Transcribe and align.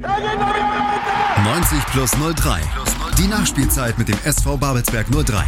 90 0.00 1.86
plus 1.92 2.12
03. 2.12 2.60
Die 3.18 3.28
Nachspielzeit 3.28 3.98
mit 3.98 4.08
dem 4.08 4.16
SV 4.24 4.56
Babelsberg 4.56 5.06
03. 5.08 5.44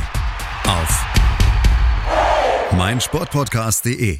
Auf 0.66 1.06
meinsportpodcast.de. 2.76 4.18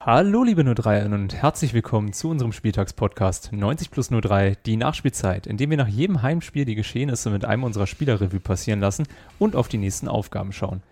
Hallo 0.00 0.44
liebe 0.44 0.62
03 0.62 1.06
und 1.06 1.34
herzlich 1.34 1.74
willkommen 1.74 2.12
zu 2.12 2.30
unserem 2.30 2.52
Spieltagspodcast 2.52 3.52
90 3.52 3.90
plus 3.90 4.10
03, 4.10 4.56
die 4.64 4.76
Nachspielzeit, 4.76 5.48
in 5.48 5.56
dem 5.56 5.70
wir 5.70 5.76
nach 5.76 5.88
jedem 5.88 6.22
Heimspiel 6.22 6.64
die 6.64 6.76
Geschehnisse 6.76 7.30
mit 7.30 7.44
einem 7.44 7.64
unserer 7.64 7.88
Spielerrevue 7.88 8.38
passieren 8.38 8.78
lassen 8.78 9.08
und 9.40 9.56
auf 9.56 9.66
die 9.66 9.78
nächsten 9.78 10.06
Aufgaben 10.06 10.52
schauen. 10.52 10.82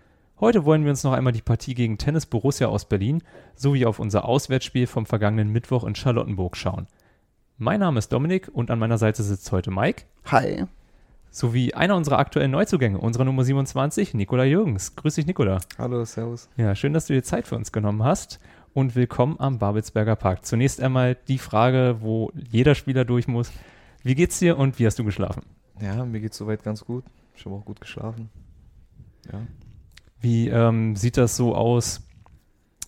Heute 0.41 0.65
wollen 0.65 0.83
wir 0.83 0.91
uns 0.91 1.05
noch 1.05 1.13
einmal 1.13 1.33
die 1.33 1.41
Partie 1.41 1.73
gegen 1.73 1.97
Tennis 1.97 2.25
Borussia 2.25 2.67
aus 2.67 2.83
Berlin 2.83 3.23
sowie 3.55 3.85
auf 3.85 3.99
unser 3.99 4.25
Auswärtsspiel 4.25 4.87
vom 4.87 5.05
vergangenen 5.05 5.53
Mittwoch 5.53 5.85
in 5.85 5.95
Charlottenburg 5.95 6.57
schauen. 6.57 6.87
Mein 7.61 7.81
Name 7.81 7.99
ist 7.99 8.13
Dominik 8.13 8.47
und 8.53 8.71
an 8.71 8.79
meiner 8.79 8.97
Seite 8.97 9.21
sitzt 9.21 9.51
heute 9.51 9.69
Mike. 9.69 10.03
Hi. 10.27 10.63
Sowie 11.29 11.73
einer 11.73 11.97
unserer 11.97 12.17
aktuellen 12.17 12.51
Neuzugänge, 12.51 12.97
unserer 12.97 13.25
Nummer 13.25 13.43
27, 13.43 14.13
Nikola 14.13 14.45
Jürgens. 14.45 14.95
Grüß 14.95 15.15
dich, 15.15 15.25
Nikola. 15.25 15.59
Hallo, 15.77 16.05
servus. 16.05 16.47
Ja, 16.55 16.73
schön, 16.73 16.93
dass 16.93 17.07
du 17.07 17.13
dir 17.13 17.21
Zeit 17.21 17.49
für 17.49 17.57
uns 17.57 17.73
genommen 17.73 18.01
hast 18.01 18.39
und 18.73 18.95
willkommen 18.95 19.41
am 19.41 19.59
Babelsberger 19.59 20.15
Park. 20.15 20.45
Zunächst 20.45 20.79
einmal 20.79 21.17
die 21.27 21.37
Frage, 21.37 21.97
wo 21.99 22.31
jeder 22.33 22.75
Spieler 22.75 23.03
durch 23.03 23.27
muss. 23.27 23.51
Wie 24.03 24.15
geht's 24.15 24.39
dir 24.39 24.57
und 24.57 24.79
wie 24.79 24.85
hast 24.85 24.97
du 24.97 25.03
geschlafen? 25.03 25.43
Ja, 25.81 26.05
mir 26.05 26.21
geht's 26.21 26.37
soweit 26.37 26.63
ganz 26.63 26.85
gut. 26.85 27.03
Ich 27.35 27.43
habe 27.43 27.55
auch 27.55 27.65
gut 27.65 27.81
geschlafen. 27.81 28.29
Ja. 29.29 29.41
Wie 30.21 30.47
ähm, 30.47 30.95
sieht 30.95 31.17
das 31.17 31.35
so 31.35 31.53
aus? 31.55 32.08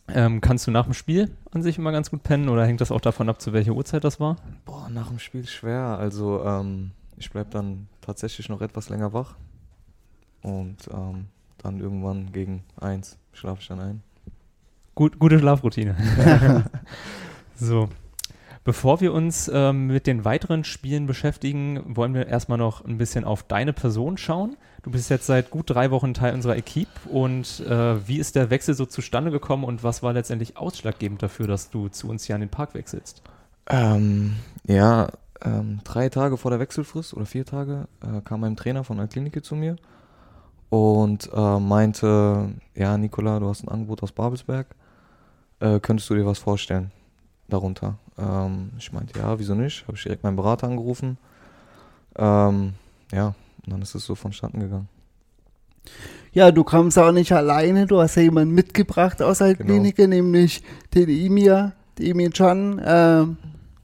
Ähm, 0.07 0.41
kannst 0.41 0.67
du 0.67 0.71
nach 0.71 0.85
dem 0.85 0.93
Spiel 0.93 1.31
an 1.51 1.63
sich 1.63 1.77
immer 1.77 1.91
ganz 1.91 2.11
gut 2.11 2.23
pennen 2.23 2.49
oder 2.49 2.65
hängt 2.65 2.81
das 2.81 2.91
auch 2.91 3.01
davon 3.01 3.29
ab, 3.29 3.41
zu 3.41 3.53
welcher 3.53 3.73
Uhrzeit 3.73 4.03
das 4.03 4.19
war? 4.19 4.37
Boah, 4.65 4.89
nach 4.89 5.07
dem 5.07 5.19
Spiel 5.19 5.47
schwer. 5.47 5.97
Also 5.99 6.43
ähm, 6.43 6.91
ich 7.17 7.31
bleibe 7.31 7.49
dann 7.51 7.87
tatsächlich 8.01 8.49
noch 8.49 8.61
etwas 8.61 8.89
länger 8.89 9.13
wach 9.13 9.35
und 10.41 10.77
ähm, 10.91 11.27
dann 11.59 11.79
irgendwann 11.79 12.31
gegen 12.31 12.63
eins 12.79 13.17
schlafe 13.34 13.61
ich 13.61 13.67
dann 13.67 13.79
ein. 13.79 14.03
Gut, 14.95 15.20
gute 15.20 15.39
Schlafroutine. 15.39 15.95
so. 17.55 17.89
Bevor 18.63 19.01
wir 19.01 19.13
uns 19.13 19.49
ähm, 19.51 19.87
mit 19.87 20.05
den 20.05 20.23
weiteren 20.23 20.63
Spielen 20.63 21.07
beschäftigen, 21.07 21.95
wollen 21.95 22.13
wir 22.13 22.27
erstmal 22.27 22.59
noch 22.59 22.85
ein 22.85 22.99
bisschen 22.99 23.23
auf 23.23 23.41
deine 23.41 23.73
Person 23.73 24.17
schauen. 24.17 24.55
Du 24.84 24.90
bist 24.90 25.10
jetzt 25.12 25.27
seit 25.27 25.51
gut 25.51 25.70
drei 25.70 25.91
Wochen 25.91 26.13
Teil 26.13 26.34
unserer 26.34 26.57
Equipe 26.57 26.90
und 27.10 27.60
äh, 27.60 28.07
wie 28.07 28.18
ist 28.18 28.35
der 28.35 28.49
Wechsel 28.49 28.74
so 28.74 28.85
zustande 28.88 29.29
gekommen 29.29 29.63
und 29.63 29.84
was 29.84 30.01
war 30.01 30.13
letztendlich 30.13 30.57
ausschlaggebend 30.57 31.21
dafür, 31.21 31.46
dass 31.48 31.70
du 31.70 31.88
zu 31.88 32.10
uns 32.10 32.26
hier 32.26 32.35
an 32.35 32.41
den 32.41 32.49
Park 32.49 32.73
wechselst? 32.73 33.21
Ähm, 33.70 34.38
ja, 34.63 35.10
ähm, 35.43 35.82
drei 35.84 36.10
Tage 36.10 36.35
vor 36.38 36.49
der 36.49 36.60
Wechselfrist 36.60 37.13
oder 37.13 37.27
vier 37.27 37.46
Tage 37.46 37.88
äh, 38.01 38.21
kam 38.21 38.43
ein 38.43 38.55
Trainer 38.55 38.84
von 38.84 38.98
der 38.98 39.07
Klinik 39.07 39.46
zu 39.46 39.55
mir 39.55 39.76
und 40.70 41.29
äh, 41.32 41.60
meinte, 41.60 42.49
ja, 42.73 42.98
Nikola, 42.98 43.40
du 43.40 43.49
hast 43.49 43.63
ein 43.63 43.70
Angebot 43.70 44.01
aus 44.01 44.12
Babelsberg 44.12 44.68
äh, 45.60 45.79
könntest 45.79 46.10
du 46.10 46.16
dir 46.16 46.26
was 46.26 46.40
vorstellen 46.40 46.91
darunter? 47.48 47.99
Ähm, 48.18 48.71
ich 48.79 48.91
meinte, 48.91 49.18
ja, 49.18 49.38
wieso 49.38 49.54
nicht? 49.54 49.84
Habe 49.88 49.95
ich 49.95 50.04
direkt 50.04 50.23
meinen 50.23 50.35
Berater 50.35 50.68
angerufen. 50.68 51.18
Ähm, 52.18 52.73
ja, 53.12 53.35
und 53.65 53.73
dann 53.73 53.81
ist 53.81 53.95
es 53.95 54.05
so 54.05 54.15
vonstatten 54.15 54.59
gegangen. 54.59 54.90
Ja, 56.34 56.51
du 56.51 56.63
kommst 56.63 56.98
auch 56.98 57.12
nicht 57.12 57.34
alleine, 57.34 57.87
du 57.87 57.99
hast 57.99 58.15
ja 58.15 58.21
jemanden 58.21 58.54
mitgebracht 58.54 59.21
aus 59.21 59.40
der 59.40 59.55
genau. 59.55 59.67
Klinik, 59.67 59.98
nämlich 59.98 60.63
den 60.93 61.09
Emir, 61.09 61.73
den 61.98 62.12
Emir 62.12 62.29
Can, 62.29 62.79
äh, 62.79 63.26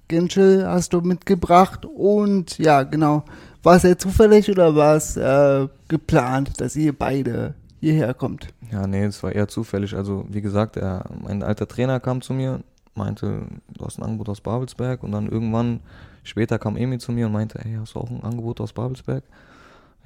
Genschel 0.08 0.66
hast 0.66 0.94
du 0.94 1.02
mitgebracht 1.02 1.86
und 1.86 2.58
ja, 2.58 2.84
genau. 2.84 3.26
War 3.64 3.76
es 3.76 3.84
ja 3.84 3.98
zufällig 3.98 4.50
oder 4.50 4.76
war 4.76 4.96
es 4.96 5.18
äh, 5.18 5.68
geplant, 5.90 6.62
dass 6.62 6.76
ihr 6.78 6.98
beide 6.98 7.56
hierher 7.82 8.14
kommt? 8.14 8.48
Ja, 8.72 8.88
nee, 8.88 9.04
es 9.04 9.22
war 9.24 9.34
eher 9.34 9.50
zufällig. 9.50 9.94
Also, 9.94 10.26
wie 10.30 10.42
gesagt, 10.42 10.78
er, 10.78 11.06
mein 11.22 11.44
alter 11.44 11.68
Trainer 11.68 12.00
kam 12.00 12.22
zu 12.22 12.34
mir, 12.34 12.62
meinte, 12.96 13.42
du 13.74 13.86
hast 13.86 14.00
ein 14.00 14.04
Angebot 14.04 14.30
aus 14.30 14.42
Babelsberg. 14.42 15.04
Und 15.04 15.12
dann 15.12 15.28
irgendwann 15.28 15.82
später 16.24 16.60
kam 16.60 16.78
Emi 16.78 16.98
zu 16.98 17.12
mir 17.12 17.28
und 17.28 17.34
meinte, 17.34 17.60
hey, 17.62 17.78
hast 17.80 17.96
du 17.96 18.00
auch 18.00 18.10
ein 18.10 18.24
Angebot 18.24 18.62
aus 18.62 18.74
Babelsberg? 18.74 19.24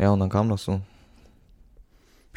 Ja, 0.01 0.09
und 0.09 0.19
dann 0.19 0.29
kam 0.29 0.49
das 0.49 0.63
so. 0.63 0.81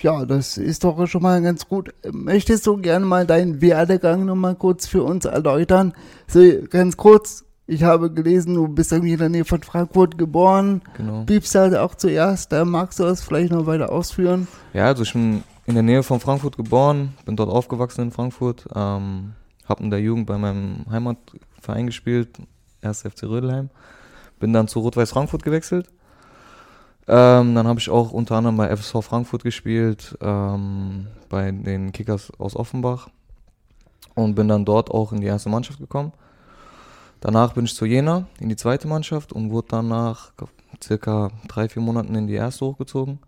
Ja, 0.00 0.26
das 0.26 0.58
ist 0.58 0.84
doch 0.84 1.06
schon 1.06 1.22
mal 1.22 1.40
ganz 1.40 1.66
gut. 1.66 1.94
Möchtest 2.12 2.66
du 2.66 2.76
gerne 2.76 3.06
mal 3.06 3.26
deinen 3.26 3.62
Werdegang 3.62 4.26
nochmal 4.26 4.54
kurz 4.54 4.86
für 4.86 5.02
uns 5.02 5.24
erläutern? 5.24 5.94
So, 6.26 6.40
ganz 6.68 6.98
kurz, 6.98 7.44
ich 7.66 7.82
habe 7.82 8.12
gelesen, 8.12 8.54
du 8.54 8.68
bist 8.68 8.92
irgendwie 8.92 9.14
in 9.14 9.18
der 9.18 9.30
Nähe 9.30 9.46
von 9.46 9.62
Frankfurt 9.62 10.18
geboren. 10.18 10.82
Genau. 10.94 11.24
Bliebst 11.24 11.54
halt 11.54 11.74
auch 11.74 11.94
zuerst. 11.94 12.52
Da 12.52 12.66
magst 12.66 12.98
du 12.98 13.04
das 13.04 13.22
vielleicht 13.22 13.50
noch 13.50 13.64
weiter 13.64 13.90
ausführen? 13.90 14.46
Ja, 14.74 14.86
also 14.88 15.02
ich 15.02 15.14
bin 15.14 15.42
in 15.64 15.72
der 15.72 15.82
Nähe 15.82 16.02
von 16.02 16.20
Frankfurt 16.20 16.58
geboren, 16.58 17.14
bin 17.24 17.36
dort 17.36 17.48
aufgewachsen 17.48 18.02
in 18.02 18.10
Frankfurt, 18.10 18.66
ähm, 18.74 19.32
habe 19.66 19.82
in 19.82 19.90
der 19.90 20.00
Jugend 20.00 20.26
bei 20.26 20.36
meinem 20.36 20.84
Heimatverein 20.90 21.86
gespielt, 21.86 22.36
1. 22.82 23.04
FC 23.04 23.22
Rödelheim, 23.22 23.70
bin 24.38 24.52
dann 24.52 24.68
zu 24.68 24.80
Rot-Weiß 24.80 25.10
Frankfurt 25.12 25.44
gewechselt. 25.44 25.88
Ähm, 27.06 27.54
dann 27.54 27.66
habe 27.66 27.80
ich 27.80 27.90
auch 27.90 28.12
unter 28.12 28.36
anderem 28.36 28.56
bei 28.56 28.74
FSV 28.74 29.02
Frankfurt 29.02 29.44
gespielt, 29.44 30.16
ähm, 30.20 31.08
bei 31.28 31.50
den 31.50 31.92
Kickers 31.92 32.32
aus 32.38 32.56
Offenbach 32.56 33.08
und 34.14 34.34
bin 34.34 34.48
dann 34.48 34.64
dort 34.64 34.90
auch 34.90 35.12
in 35.12 35.20
die 35.20 35.26
erste 35.26 35.50
Mannschaft 35.50 35.78
gekommen. 35.78 36.12
Danach 37.20 37.52
bin 37.54 37.64
ich 37.64 37.74
zu 37.74 37.84
Jena 37.84 38.26
in 38.40 38.48
die 38.48 38.56
zweite 38.56 38.88
Mannschaft 38.88 39.32
und 39.32 39.50
wurde 39.50 39.68
dann 39.68 39.88
nach 39.88 40.32
circa 40.82 41.30
drei, 41.48 41.68
vier 41.68 41.82
Monaten 41.82 42.14
in 42.14 42.26
die 42.26 42.34
erste 42.34 42.66
hochgezogen. 42.66 43.18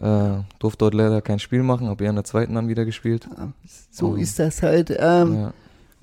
Äh, 0.00 0.42
durfte 0.58 0.78
dort 0.78 0.94
leider 0.94 1.22
kein 1.22 1.38
Spiel 1.38 1.62
machen, 1.62 1.88
habe 1.88 2.02
eher 2.02 2.10
in 2.10 2.16
der 2.16 2.24
zweiten 2.24 2.54
dann 2.54 2.68
wieder 2.68 2.84
gespielt. 2.84 3.28
So 3.90 4.08
um, 4.08 4.18
ist 4.18 4.38
das 4.38 4.62
halt. 4.62 4.90
Ähm, 4.90 5.34
ja. 5.34 5.52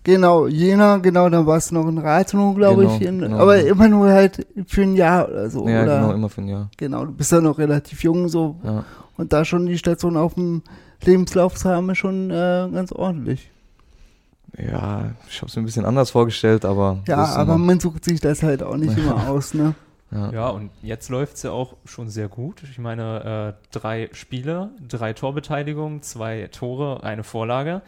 Genau, 0.04 0.48
Jena, 0.48 0.98
genau, 0.98 1.30
dann 1.30 1.46
war 1.46 1.58
es 1.58 1.72
noch 1.72 1.88
in 1.88 2.00
Rathenow, 2.00 2.56
glaube 2.56 2.84
genau, 2.84 2.96
ich. 2.96 3.02
In, 3.02 3.20
genau. 3.20 3.38
Aber 3.38 3.60
immer 3.60 3.88
nur 3.88 4.10
halt 4.10 4.48
für 4.66 4.82
ein 4.82 4.96
Jahr 4.96 5.30
oder 5.30 5.50
so. 5.50 5.68
Ja, 5.68 5.84
oder? 5.84 6.02
genau, 6.02 6.14
immer 6.14 6.30
für 6.30 6.42
ein 6.42 6.48
Jahr. 6.48 6.70
Genau, 6.78 7.06
du 7.06 7.12
bist 7.12 7.32
ja 7.32 7.40
noch 7.40 7.60
relativ 7.60 8.04
jung 8.04 8.28
so. 8.28 8.56
Ja. 8.64 8.84
Und 9.18 9.32
da 9.32 9.46
schon 9.46 9.68
die 9.68 9.78
Station 9.78 10.18
auf 10.18 10.34
dem 10.34 10.64
Lebenslauf 11.04 11.56
zu 11.56 11.70
haben, 11.70 11.90
ist 11.92 12.00
schon 12.00 12.32
äh, 12.32 12.68
ganz 12.74 12.92
ordentlich. 12.92 13.52
Ja, 14.58 15.12
ich 15.30 15.38
habe 15.38 15.48
es 15.50 15.56
mir 15.56 15.62
ein 15.62 15.66
bisschen 15.66 15.86
anders 15.86 16.10
vorgestellt, 16.10 16.66
aber. 16.66 17.00
Ja, 17.08 17.24
aber 17.36 17.58
man 17.58 17.80
sucht 17.80 18.04
sich 18.04 18.20
das 18.20 18.42
halt 18.42 18.64
auch 18.64 18.78
nicht 18.78 18.98
immer 18.98 19.28
aus, 19.30 19.54
ne? 19.54 19.76
Ja. 20.12 20.32
ja, 20.34 20.50
und 20.50 20.72
jetzt 20.82 21.08
läuft 21.08 21.36
es 21.36 21.44
ja 21.44 21.52
auch 21.52 21.78
schon 21.86 22.10
sehr 22.10 22.28
gut. 22.28 22.64
Ich 22.70 22.80
meine, 22.80 23.56
äh, 23.56 23.68
drei 23.72 24.10
Spiele, 24.12 24.72
drei 24.86 25.14
Torbeteiligungen, 25.14 26.02
zwei 26.02 26.50
Tore, 26.52 27.04
eine 27.04 27.24
Vorlage 27.24 27.82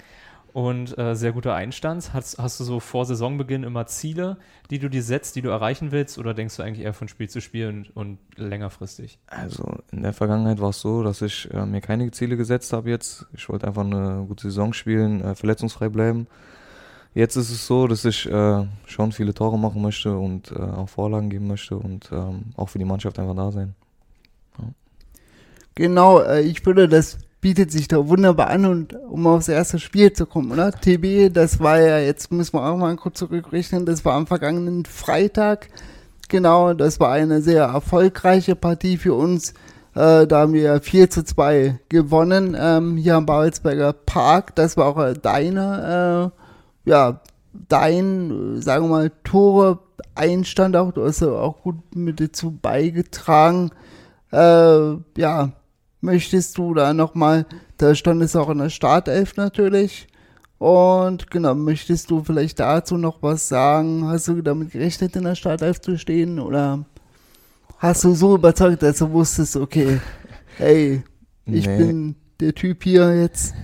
und 0.53 0.97
äh, 0.97 1.15
sehr 1.15 1.31
guter 1.31 1.55
Einstand. 1.55 2.13
Hast, 2.13 2.37
hast 2.37 2.59
du 2.59 2.63
so 2.63 2.79
vor 2.79 3.05
Saisonbeginn 3.05 3.63
immer 3.63 3.87
Ziele, 3.87 4.37
die 4.69 4.79
du 4.79 4.89
dir 4.89 5.01
setzt, 5.01 5.35
die 5.35 5.41
du 5.41 5.49
erreichen 5.49 5.91
willst, 5.91 6.19
oder 6.19 6.33
denkst 6.33 6.55
du 6.57 6.63
eigentlich 6.63 6.85
eher 6.85 6.93
von 6.93 7.07
Spiel 7.07 7.27
zu 7.27 7.41
Spiel 7.41 7.67
und, 7.67 7.95
und 7.95 8.19
längerfristig? 8.35 9.19
Also 9.27 9.79
in 9.91 10.03
der 10.03 10.13
Vergangenheit 10.13 10.61
war 10.61 10.69
es 10.69 10.79
so, 10.79 11.03
dass 11.03 11.21
ich 11.21 11.51
äh, 11.51 11.65
mir 11.65 11.81
keine 11.81 12.09
Ziele 12.11 12.37
gesetzt 12.37 12.71
habe 12.71 12.89
jetzt. 12.91 13.25
Ich 13.33 13.49
wollte 13.49 13.67
einfach 13.67 13.83
eine 13.83 14.25
gute 14.27 14.43
Saison 14.43 14.73
spielen, 14.73 15.21
äh, 15.21 15.35
verletzungsfrei 15.35 15.89
bleiben. 15.89 16.27
Jetzt 17.15 17.35
ist 17.35 17.51
es 17.51 17.67
so, 17.67 17.87
dass 17.87 18.05
ich 18.05 18.29
äh, 18.29 18.65
schon 18.85 19.11
viele 19.11 19.33
Tore 19.33 19.57
machen 19.57 19.81
möchte 19.81 20.15
und 20.17 20.51
äh, 20.51 20.59
auch 20.59 20.89
Vorlagen 20.89 21.29
geben 21.29 21.47
möchte 21.47 21.77
und 21.77 22.11
ähm, 22.11 22.53
auch 22.57 22.69
für 22.69 22.79
die 22.79 22.85
Mannschaft 22.85 23.19
einfach 23.19 23.35
da 23.35 23.51
sein. 23.51 23.75
Ja. 24.59 24.65
Genau, 25.75 26.19
äh, 26.21 26.41
ich 26.41 26.65
würde, 26.65 26.87
das 26.87 27.19
bietet 27.43 27.71
sich 27.71 27.87
da 27.87 28.07
wunderbar 28.07 28.49
an 28.49 28.65
und 28.65 28.95
um 28.95 29.27
aufs 29.27 29.47
erste 29.47 29.77
Spiel 29.77 30.11
zu 30.13 30.25
kommen, 30.25 30.51
oder? 30.51 30.71
TB, 30.71 31.31
das 31.31 31.59
war 31.59 31.79
ja, 31.79 31.99
jetzt 31.99 32.31
müssen 32.31 32.53
wir 32.53 32.65
auch 32.65 32.77
mal 32.77 32.95
kurz 32.95 33.19
zurückrechnen, 33.19 33.85
das 33.85 34.03
war 34.03 34.13
am 34.13 34.25
vergangenen 34.25 34.85
Freitag. 34.85 35.69
Genau, 36.29 36.73
das 36.73 36.99
war 36.99 37.11
eine 37.11 37.41
sehr 37.41 37.65
erfolgreiche 37.65 38.55
Partie 38.55 38.97
für 38.97 39.13
uns. 39.13 39.51
Äh, 39.93 40.25
da 40.25 40.39
haben 40.39 40.53
wir 40.53 40.81
4 40.81 41.09
zu 41.11 41.23
2 41.23 41.79
gewonnen 41.89 42.57
ähm, 42.59 42.97
hier 42.97 43.17
am 43.17 43.27
Babelsberger 43.27 43.93
Park. 43.93 44.55
Das 44.55 44.75
war 44.77 44.87
auch 44.87 45.13
deine 45.13 46.31
äh, 46.33 46.89
ja, 46.89 47.21
dein, 47.69 48.61
sagen 48.61 48.85
wir 48.85 48.89
mal, 48.89 49.11
Tore 49.23 49.79
Einstand 50.15 50.75
auch, 50.75 50.91
du 50.91 51.05
hast 51.05 51.21
ja 51.21 51.27
auch 51.27 51.61
gut 51.61 51.95
mit 51.95 52.19
dazu 52.19 52.51
beigetragen. 52.51 53.71
Äh, 54.31 54.95
ja, 55.17 55.51
möchtest 56.03 56.57
du 56.57 56.73
da 56.73 56.93
nochmal, 56.93 57.45
da 57.77 57.95
stand 57.95 58.21
es 58.21 58.35
auch 58.35 58.49
in 58.49 58.59
der 58.59 58.69
Startelf 58.69 59.37
natürlich. 59.37 60.07
Und 60.59 61.31
genau, 61.31 61.55
möchtest 61.55 62.11
du 62.11 62.23
vielleicht 62.23 62.59
dazu 62.59 62.97
noch 62.97 63.21
was 63.21 63.47
sagen? 63.47 64.07
Hast 64.07 64.27
du 64.27 64.41
damit 64.41 64.71
gerechnet, 64.71 65.15
in 65.15 65.23
der 65.23 65.35
Startelf 65.35 65.81
zu 65.81 65.97
stehen? 65.97 66.39
Oder 66.39 66.85
hast 67.77 68.03
du 68.03 68.13
so 68.13 68.35
überzeugt, 68.35 68.83
dass 68.83 68.99
du 68.99 69.11
wusstest, 69.11 69.55
okay, 69.55 69.99
hey, 70.57 71.03
ich 71.45 71.65
nee. 71.65 71.77
bin 71.77 72.15
der 72.39 72.53
Typ 72.53 72.83
hier 72.83 73.21
jetzt? 73.21 73.55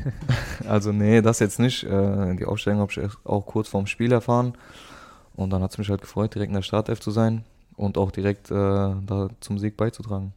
Also 0.68 0.92
nee, 0.92 1.20
das 1.22 1.40
jetzt 1.40 1.58
nicht. 1.58 1.84
Äh, 1.84 2.36
die 2.36 2.46
Aufstellung 2.46 2.80
habe 2.80 2.92
ich 2.92 3.00
auch 3.24 3.46
kurz 3.46 3.70
vorm 3.70 3.88
Spiel 3.88 4.12
erfahren. 4.12 4.54
Und 5.36 5.50
dann 5.50 5.64
hat 5.64 5.72
es 5.72 5.78
mich 5.78 5.90
halt 5.90 6.02
gefreut, 6.02 6.36
direkt 6.36 6.50
in 6.50 6.56
der 6.56 6.62
Startelf 6.62 7.00
zu 7.00 7.10
sein 7.10 7.44
und 7.76 7.98
auch 7.98 8.12
direkt 8.12 8.52
äh, 8.52 8.54
da 8.54 9.30
zum 9.40 9.58
Sieg 9.58 9.78
beizutragen. 9.78 10.34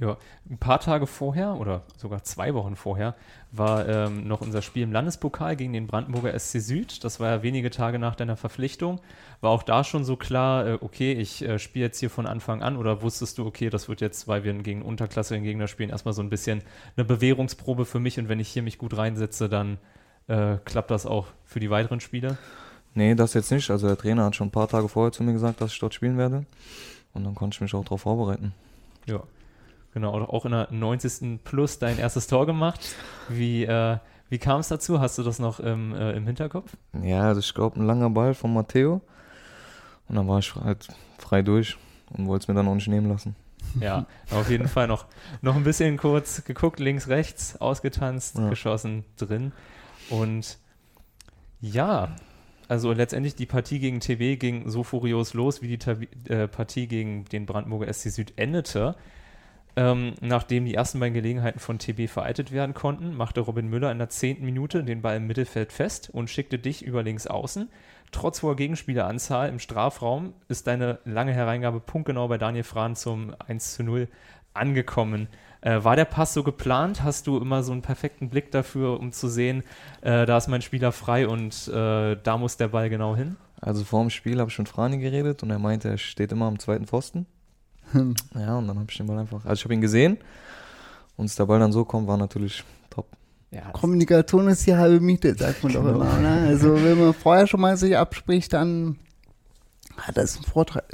Ja, 0.00 0.16
ein 0.48 0.58
paar 0.58 0.78
Tage 0.78 1.08
vorher 1.08 1.56
oder 1.58 1.82
sogar 1.96 2.22
zwei 2.22 2.54
Wochen 2.54 2.76
vorher 2.76 3.16
war 3.50 3.88
ähm, 3.88 4.28
noch 4.28 4.40
unser 4.42 4.62
Spiel 4.62 4.84
im 4.84 4.92
Landespokal 4.92 5.56
gegen 5.56 5.72
den 5.72 5.88
Brandenburger 5.88 6.38
SC 6.38 6.60
Süd. 6.60 7.02
Das 7.02 7.18
war 7.18 7.30
ja 7.30 7.42
wenige 7.42 7.70
Tage 7.70 7.98
nach 7.98 8.14
deiner 8.14 8.36
Verpflichtung. 8.36 9.00
War 9.40 9.50
auch 9.50 9.64
da 9.64 9.82
schon 9.82 10.04
so 10.04 10.14
klar, 10.14 10.66
äh, 10.68 10.78
okay, 10.80 11.14
ich 11.14 11.42
äh, 11.42 11.58
spiele 11.58 11.86
jetzt 11.86 11.98
hier 11.98 12.10
von 12.10 12.26
Anfang 12.26 12.62
an 12.62 12.76
oder 12.76 13.02
wusstest 13.02 13.38
du, 13.38 13.46
okay, 13.46 13.70
das 13.70 13.88
wird 13.88 14.00
jetzt, 14.00 14.28
weil 14.28 14.44
wir 14.44 14.54
gegen 14.54 14.82
unterklassigen 14.82 15.42
Gegner 15.42 15.66
spielen, 15.66 15.90
erstmal 15.90 16.14
so 16.14 16.22
ein 16.22 16.30
bisschen 16.30 16.62
eine 16.96 17.04
Bewährungsprobe 17.04 17.84
für 17.84 17.98
mich 17.98 18.20
und 18.20 18.28
wenn 18.28 18.38
ich 18.38 18.48
hier 18.48 18.62
mich 18.62 18.78
gut 18.78 18.96
reinsetze, 18.96 19.48
dann 19.48 19.78
äh, 20.28 20.58
klappt 20.64 20.92
das 20.92 21.06
auch 21.06 21.26
für 21.44 21.58
die 21.58 21.70
weiteren 21.70 21.98
Spiele? 21.98 22.38
Nee, 22.94 23.16
das 23.16 23.34
jetzt 23.34 23.50
nicht. 23.50 23.68
Also 23.68 23.88
der 23.88 23.98
Trainer 23.98 24.26
hat 24.26 24.36
schon 24.36 24.48
ein 24.48 24.52
paar 24.52 24.68
Tage 24.68 24.88
vorher 24.88 25.10
zu 25.10 25.24
mir 25.24 25.32
gesagt, 25.32 25.60
dass 25.60 25.72
ich 25.72 25.78
dort 25.80 25.94
spielen 25.94 26.18
werde. 26.18 26.44
Und 27.14 27.24
dann 27.24 27.34
konnte 27.34 27.56
ich 27.56 27.60
mich 27.60 27.74
auch 27.74 27.84
darauf 27.84 28.02
vorbereiten. 28.02 28.52
Ja, 29.06 29.22
genau. 29.94 30.12
Auch 30.14 30.44
in 30.44 30.52
der 30.52 30.68
90. 30.70 31.42
Plus 31.44 31.78
dein 31.78 31.98
erstes 31.98 32.26
Tor 32.26 32.46
gemacht. 32.46 32.80
Wie, 33.28 33.64
äh, 33.64 33.98
wie 34.28 34.38
kam 34.38 34.60
es 34.60 34.68
dazu? 34.68 35.00
Hast 35.00 35.18
du 35.18 35.22
das 35.22 35.38
noch 35.38 35.60
im, 35.60 35.94
äh, 35.94 36.12
im 36.12 36.26
Hinterkopf? 36.26 36.72
Ja, 37.02 37.22
also 37.22 37.40
ich 37.40 37.54
glaube, 37.54 37.80
ein 37.80 37.86
langer 37.86 38.10
Ball 38.10 38.34
von 38.34 38.52
Matteo. 38.52 39.00
Und 40.08 40.14
dann 40.16 40.26
war 40.28 40.38
ich 40.38 40.54
halt 40.54 40.88
frei 41.18 41.42
durch 41.42 41.76
und 42.10 42.26
wollte 42.26 42.44
es 42.44 42.48
mir 42.48 42.54
dann 42.54 42.68
auch 42.68 42.74
nicht 42.74 42.88
nehmen 42.88 43.08
lassen. 43.08 43.36
Ja, 43.80 44.06
auf 44.30 44.48
jeden 44.50 44.66
Fall 44.68 44.86
noch, 44.86 45.04
noch 45.42 45.54
ein 45.54 45.64
bisschen 45.64 45.98
kurz 45.98 46.42
geguckt, 46.44 46.80
links, 46.80 47.08
rechts, 47.08 47.60
ausgetanzt, 47.60 48.38
Ja. 48.38 48.48
geschossen, 48.48 49.04
drin. 49.18 49.52
Und 50.08 50.56
ja, 51.60 52.16
also 52.68 52.92
letztendlich 52.92 53.34
die 53.34 53.46
Partie 53.46 53.78
gegen 53.78 54.00
TB 54.00 54.38
ging 54.38 54.70
so 54.70 54.82
furios 54.84 55.34
los, 55.34 55.60
wie 55.60 55.68
die 55.68 55.78
Tabi- 55.78 56.08
äh, 56.28 56.48
Partie 56.48 56.86
gegen 56.86 57.24
den 57.26 57.44
Brandenburger 57.46 57.88
SC 57.92 58.10
Süd 58.10 58.32
endete. 58.36 58.94
Ähm, 59.78 60.14
nachdem 60.20 60.64
die 60.64 60.74
ersten 60.74 60.98
beiden 60.98 61.14
Gelegenheiten 61.14 61.60
von 61.60 61.78
TB 61.78 62.08
vereitet 62.08 62.50
werden 62.50 62.74
konnten, 62.74 63.16
machte 63.16 63.38
Robin 63.38 63.68
Müller 63.68 63.92
in 63.92 63.98
der 63.98 64.08
zehnten 64.08 64.44
Minute 64.44 64.82
den 64.82 65.02
Ball 65.02 65.18
im 65.18 65.28
Mittelfeld 65.28 65.70
fest 65.70 66.10
und 66.12 66.28
schickte 66.28 66.58
dich 66.58 66.84
über 66.84 67.04
links 67.04 67.28
außen. 67.28 67.70
Trotz 68.10 68.42
hoher 68.42 68.56
Gegenspieleranzahl 68.56 69.48
im 69.48 69.60
Strafraum 69.60 70.32
ist 70.48 70.66
deine 70.66 70.98
lange 71.04 71.32
Hereingabe 71.32 71.78
punktgenau 71.78 72.26
bei 72.26 72.38
Daniel 72.38 72.64
Frahn 72.64 72.96
zum 72.96 73.36
1 73.46 73.74
zu 73.74 73.84
0 73.84 74.08
angekommen. 74.52 75.28
Äh, 75.60 75.84
war 75.84 75.94
der 75.94 76.06
Pass 76.06 76.34
so 76.34 76.42
geplant? 76.42 77.04
Hast 77.04 77.28
du 77.28 77.38
immer 77.38 77.62
so 77.62 77.70
einen 77.70 77.82
perfekten 77.82 78.30
Blick 78.30 78.50
dafür, 78.50 78.98
um 78.98 79.12
zu 79.12 79.28
sehen, 79.28 79.62
äh, 80.00 80.26
da 80.26 80.38
ist 80.38 80.48
mein 80.48 80.62
Spieler 80.62 80.90
frei 80.90 81.28
und 81.28 81.68
äh, 81.68 82.16
da 82.20 82.36
muss 82.36 82.56
der 82.56 82.66
Ball 82.66 82.90
genau 82.90 83.14
hin? 83.14 83.36
Also 83.60 83.84
vor 83.84 84.00
dem 84.00 84.10
Spiel 84.10 84.40
habe 84.40 84.50
ich 84.50 84.58
mit 84.58 84.68
Frani 84.68 84.98
geredet 84.98 85.44
und 85.44 85.50
er 85.50 85.60
meinte, 85.60 85.88
er 85.88 85.98
steht 85.98 86.32
immer 86.32 86.46
am 86.46 86.58
zweiten 86.58 86.88
Pfosten. 86.88 87.26
Ja, 88.34 88.56
und 88.58 88.66
dann 88.68 88.78
habe 88.78 88.86
ich 88.90 88.96
den 88.96 89.06
Ball 89.06 89.18
einfach. 89.18 89.44
Also 89.44 89.54
ich 89.60 89.64
habe 89.64 89.74
ihn 89.74 89.80
gesehen 89.80 90.18
und 91.16 91.26
dass 91.28 91.36
der 91.36 91.46
Ball 91.46 91.58
dann 91.58 91.72
so 91.72 91.84
kommt, 91.84 92.06
war 92.06 92.16
natürlich 92.16 92.64
top. 92.90 93.06
Ja, 93.50 93.70
Kommunikation 93.72 94.48
ist 94.48 94.66
die 94.66 94.76
halbe 94.76 95.00
Miete, 95.00 95.34
sagt 95.34 95.62
man 95.64 95.72
doch 95.72 95.82
Genau. 95.82 95.94
immer. 95.96 96.18
Ne? 96.18 96.46
Also 96.48 96.74
wenn 96.82 96.98
man 96.98 97.14
vorher 97.14 97.46
schon 97.46 97.60
mal 97.60 97.76
sich 97.76 97.96
abspricht, 97.96 98.52
dann 98.52 98.98
hat 99.96 100.16
das 100.16 100.36
einen 100.36 100.44
Vorteil. 100.44 100.84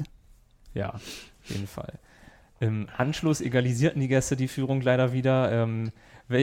Ja, 0.73 0.91
auf 0.91 1.03
jeden 1.51 1.67
Fall. 1.67 1.95
Im 2.61 2.89
Anschluss 2.97 3.41
egalisierten 3.41 4.01
die 4.01 4.09
Gäste 4.09 4.37
die 4.37 4.49
Führung 4.49 4.81
leider 4.81 5.13
wieder. 5.13 5.51
Ähm, 5.53 5.91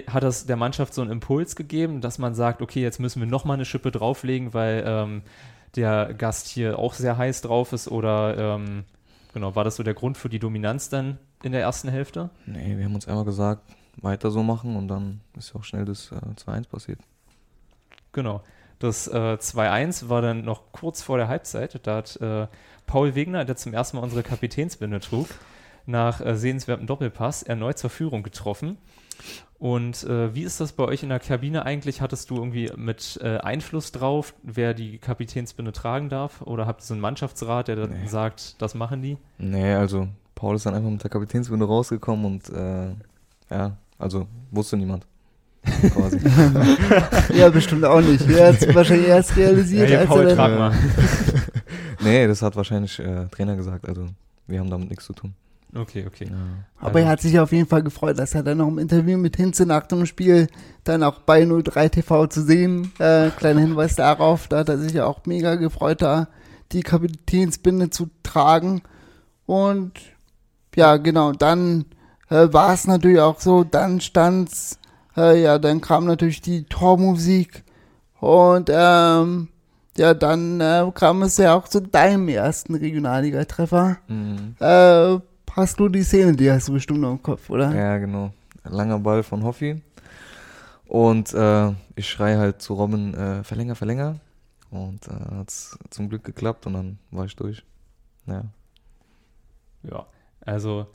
hat 0.08 0.22
das 0.24 0.46
der 0.46 0.58
Mannschaft 0.58 0.94
so 0.94 1.02
einen 1.02 1.10
Impuls 1.10 1.56
gegeben, 1.56 2.02
dass 2.02 2.20
man 2.20 2.36
sagt, 2.36 2.62
okay, 2.62 2.82
jetzt 2.82 3.00
müssen 3.00 3.20
wir 3.20 3.28
nochmal 3.28 3.56
eine 3.56 3.66
Schippe 3.66 3.90
drauflegen, 3.90 4.54
weil 4.54 4.84
ähm, 4.86 5.22
der 5.76 6.14
Gast 6.14 6.48
hier 6.48 6.78
auch 6.78 6.94
sehr 6.94 7.18
heiß 7.18 7.42
drauf 7.42 7.74
ist? 7.74 7.88
Oder 7.88 8.38
ähm, 8.38 8.84
genau, 9.34 9.56
war 9.56 9.64
das 9.64 9.76
so 9.76 9.84
der 9.84 9.94
Grund 9.94 10.18
für 10.18 10.30
die 10.30 10.40
Dominanz 10.40 10.90
dann 10.90 11.18
in 11.44 11.52
der 11.52 11.62
ersten 11.62 11.90
Hälfte? 11.90 12.30
Nee, 12.46 12.78
wir 12.78 12.86
haben 12.86 12.96
uns 12.96 13.08
einmal 13.08 13.26
gesagt, 13.26 13.64
weiter 13.98 14.32
so 14.32 14.44
machen 14.44 14.76
und 14.76 14.88
dann 14.88 15.22
ist 15.38 15.54
ja 15.54 15.60
auch 15.60 15.64
schnell 15.64 15.86
das 15.86 16.12
äh, 16.12 16.16
2-1 16.16 16.68
passiert. 16.68 17.00
Genau. 18.12 18.42
Das 18.80 19.08
äh, 19.08 19.12
2-1 19.12 20.10
war 20.10 20.22
dann 20.22 20.44
noch 20.44 20.72
kurz 20.72 21.04
vor 21.04 21.18
der 21.18 21.28
Halbzeit. 21.28 21.80
Da 21.86 21.98
hat 21.98 22.16
äh, 22.18 22.48
Paul 22.88 23.14
Wegner, 23.16 23.46
der 23.46 23.56
zum 23.56 23.74
ersten 23.74 23.98
Mal 23.98 24.04
unsere 24.04 24.24
Kapitänsbinde 24.24 25.00
trug, 25.00 25.28
nach 25.86 26.22
äh, 26.26 26.36
sehenswertem 26.36 26.88
Doppelpass 26.88 27.44
erneut 27.44 27.78
zur 27.78 27.90
Führung 27.90 28.24
getroffen. 28.24 28.78
Und 29.60 30.04
äh, 30.06 30.34
wie 30.34 30.42
ist 30.42 30.60
das 30.60 30.72
bei 30.72 30.86
euch 30.86 31.04
in 31.04 31.10
der 31.10 31.20
Kabine 31.20 31.64
eigentlich? 31.66 32.02
Hattest 32.02 32.32
du 32.32 32.38
irgendwie 32.38 32.72
mit 32.76 33.20
äh, 33.22 33.38
Einfluss 33.38 33.92
drauf, 33.92 34.34
wer 34.42 34.74
die 34.74 34.98
Kapitänsbinde 34.98 35.72
tragen 35.72 36.10
darf? 36.10 36.42
Oder 36.42 36.66
habt 36.66 36.82
ihr 36.82 36.86
so 36.86 36.94
einen 36.96 37.02
Mannschaftsrat, 37.02 37.68
der 37.68 37.76
dann 37.76 37.92
Nee. 37.92 38.08
sagt, 38.08 38.60
das 38.60 38.74
machen 38.74 39.04
die? 39.04 39.18
Nee, 39.38 39.74
also 39.74 40.08
Paul 40.34 40.56
ist 40.56 40.66
dann 40.66 40.74
einfach 40.74 40.90
mit 40.90 41.04
der 41.04 41.12
Kapitänsbinde 41.12 41.66
rausgekommen 41.68 42.26
und 42.26 42.50
äh, 42.50 42.88
ja, 43.52 43.78
also 44.00 44.26
wusste 44.50 44.78
niemand. 44.78 45.06
Quasi. 45.94 46.20
Ja, 47.38 47.50
bestimmt 47.50 47.86
auch 47.86 48.02
nicht. 48.02 48.28
Er 48.28 48.48
hat 48.48 48.62
es 48.64 48.74
wahrscheinlich 48.74 49.08
erst 49.10 49.38
realisiert, 49.38 49.90
hier, 49.90 50.00
als 50.00 50.10
Paul, 50.10 50.28
er 50.28 50.36
trag 50.36 50.50
dann, 50.50 50.58
mal. 50.58 50.74
nee, 52.04 52.26
das 52.26 52.42
hat 52.42 52.56
wahrscheinlich 52.56 52.98
äh, 53.00 53.28
Trainer 53.28 53.56
gesagt, 53.56 53.88
also 53.88 54.08
wir 54.48 54.60
haben 54.60 54.72
damit 54.72 54.90
nichts 54.90 55.06
zu 55.06 55.14
tun. 55.14 55.36
Okay, 55.74 56.06
okay. 56.06 56.26
Ja. 56.30 56.36
Aber 56.80 57.02
er 57.02 57.08
hat 57.08 57.22
sich 57.22 57.40
auf 57.40 57.52
jeden 57.52 57.68
Fall 57.68 57.84
gefreut, 57.84 58.20
dass 58.20 58.36
er 58.36 58.44
dann 58.44 58.58
noch 58.58 58.68
im 58.68 58.78
Interview 58.78 59.18
mit 59.18 59.38
Hinze 59.38 59.66
nach 59.66 59.88
dem 59.88 60.06
Spiel 60.06 60.48
dann 60.84 61.04
auch 61.04 61.20
bei 61.20 61.46
03 61.46 61.90
TV 61.90 62.28
zu 62.28 62.44
sehen. 62.44 62.92
Äh, 63.00 63.30
kleiner 63.30 63.62
Hinweis 63.62 63.96
darauf, 63.96 64.48
da 64.48 64.60
hat 64.60 64.70
er 64.70 64.78
sich 64.78 64.94
ja 64.94 65.06
auch 65.06 65.26
mega 65.26 65.56
gefreut, 65.56 66.02
da 66.02 66.28
die 66.72 66.82
Kapitänsbinde 66.82 67.90
zu 67.90 68.10
tragen. 68.24 68.82
Und 69.46 69.94
ja, 70.76 70.98
genau, 70.98 71.32
dann 71.32 71.86
äh, 72.30 72.52
war 72.52 72.74
es 72.74 72.88
natürlich 72.88 73.20
auch 73.20 73.40
so, 73.40 73.64
dann 73.64 74.02
stand's, 74.02 74.78
äh, 75.16 75.42
ja, 75.42 75.58
dann 75.58 75.82
kam 75.82 76.06
natürlich 76.06 76.42
die 76.42 76.64
Tormusik 76.64 77.64
und 78.20 78.70
ähm, 78.72 79.50
ja, 79.98 80.14
dann 80.14 80.62
äh, 80.62 80.90
kam 80.94 81.22
es 81.24 81.38
ja 81.38 81.56
auch 81.56 81.68
zu 81.68 81.82
deinem 81.82 82.30
ersten 82.30 82.76
Regionalliga-Treffer. 82.76 83.98
Mhm. 84.08 84.56
Äh, 84.60 85.20
hast 85.56 85.80
du 85.80 85.90
die 85.90 86.04
Szene, 86.04 86.34
die 86.36 86.50
hast 86.52 86.68
du 86.68 86.74
bestimmt 86.74 87.00
noch 87.00 87.12
im 87.12 87.22
Kopf, 87.22 87.50
oder? 87.50 87.74
Ja, 87.76 87.98
genau. 87.98 88.34
Ein 88.64 88.74
langer 88.74 89.00
Ball 89.00 89.24
von 89.24 89.44
Hoffi. 89.44 89.82
Und 90.86 91.34
äh, 91.34 91.72
ich 91.96 92.10
schreie 92.10 92.38
halt 92.38 92.62
zu 92.62 92.74
Robin, 92.74 93.14
äh, 93.14 93.44
verlänger, 93.44 93.76
verlänger. 93.76 94.20
Und 94.70 95.08
äh, 95.08 95.36
hat 95.36 95.50
es 95.50 95.78
zum 95.90 96.10
Glück 96.10 96.24
geklappt 96.24 96.66
und 96.68 96.74
dann 96.74 97.00
war 97.12 97.26
ich 97.26 97.36
durch. 97.36 97.64
Ja. 98.26 98.44
Ja, 99.84 100.06
also 100.42 100.88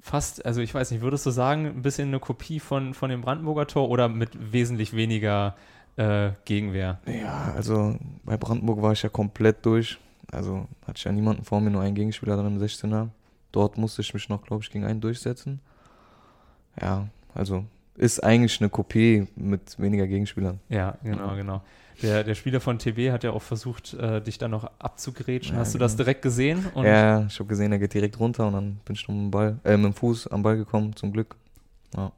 fast, 0.00 0.44
also 0.44 0.60
ich 0.60 0.74
weiß 0.74 0.90
nicht, 0.90 1.00
würdest 1.00 1.26
du 1.26 1.30
sagen, 1.30 1.66
ein 1.66 1.82
bisschen 1.82 2.08
eine 2.08 2.20
Kopie 2.20 2.60
von, 2.60 2.94
von 2.94 3.10
dem 3.10 3.22
Brandenburger 3.22 3.66
Tor 3.66 3.88
oder 3.88 4.08
mit 4.08 4.52
wesentlich 4.52 4.94
weniger 4.94 5.56
äh, 5.96 6.30
Gegenwehr? 6.44 7.00
Ja, 7.06 7.52
also 7.54 7.96
bei 8.24 8.36
Brandenburg 8.36 8.82
war 8.82 8.92
ich 8.92 9.02
ja 9.02 9.08
komplett 9.08 9.64
durch. 9.64 9.98
Also 10.30 10.66
hatte 10.82 10.96
ich 10.96 11.04
ja 11.04 11.12
niemanden 11.12 11.44
vor 11.44 11.60
mir, 11.60 11.70
nur 11.70 11.82
einen 11.82 11.94
Gegenspieler 11.94 12.36
dann 12.36 12.46
im 12.46 12.60
16er. 12.60 13.08
Dort 13.56 13.78
musste 13.78 14.02
ich 14.02 14.12
mich 14.12 14.28
noch, 14.28 14.42
glaube 14.42 14.62
ich, 14.62 14.70
gegen 14.70 14.84
einen 14.84 15.00
durchsetzen. 15.00 15.60
Ja, 16.78 17.08
also 17.32 17.64
ist 17.94 18.22
eigentlich 18.22 18.60
eine 18.60 18.68
Kopie 18.68 19.28
mit 19.34 19.80
weniger 19.80 20.06
Gegenspielern. 20.06 20.60
Ja, 20.68 20.98
genau, 21.02 21.34
genau. 21.34 21.62
Der, 22.02 22.22
der 22.22 22.34
Spieler 22.34 22.60
von 22.60 22.78
TB 22.78 23.12
hat 23.12 23.24
ja 23.24 23.30
auch 23.30 23.40
versucht, 23.40 23.94
äh, 23.94 24.20
dich 24.20 24.36
dann 24.36 24.50
noch 24.50 24.70
abzugrätschen. 24.78 25.54
Ja, 25.54 25.60
Hast 25.60 25.72
du 25.72 25.78
das 25.78 25.92
genau. 25.92 26.04
direkt 26.04 26.20
gesehen? 26.20 26.66
Und 26.74 26.84
ja, 26.84 27.24
ich 27.24 27.38
habe 27.38 27.48
gesehen, 27.48 27.72
er 27.72 27.78
geht 27.78 27.94
direkt 27.94 28.20
runter 28.20 28.46
und 28.46 28.52
dann 28.52 28.80
bin 28.84 28.94
ich 28.94 29.08
noch 29.08 29.14
mit 29.14 29.24
dem, 29.24 29.30
Ball, 29.30 29.58
äh, 29.64 29.78
mit 29.78 29.86
dem 29.86 29.94
Fuß 29.94 30.26
am 30.26 30.42
Ball 30.42 30.58
gekommen, 30.58 30.94
zum 30.94 31.12
Glück. 31.12 31.34
Ja. 31.96 32.12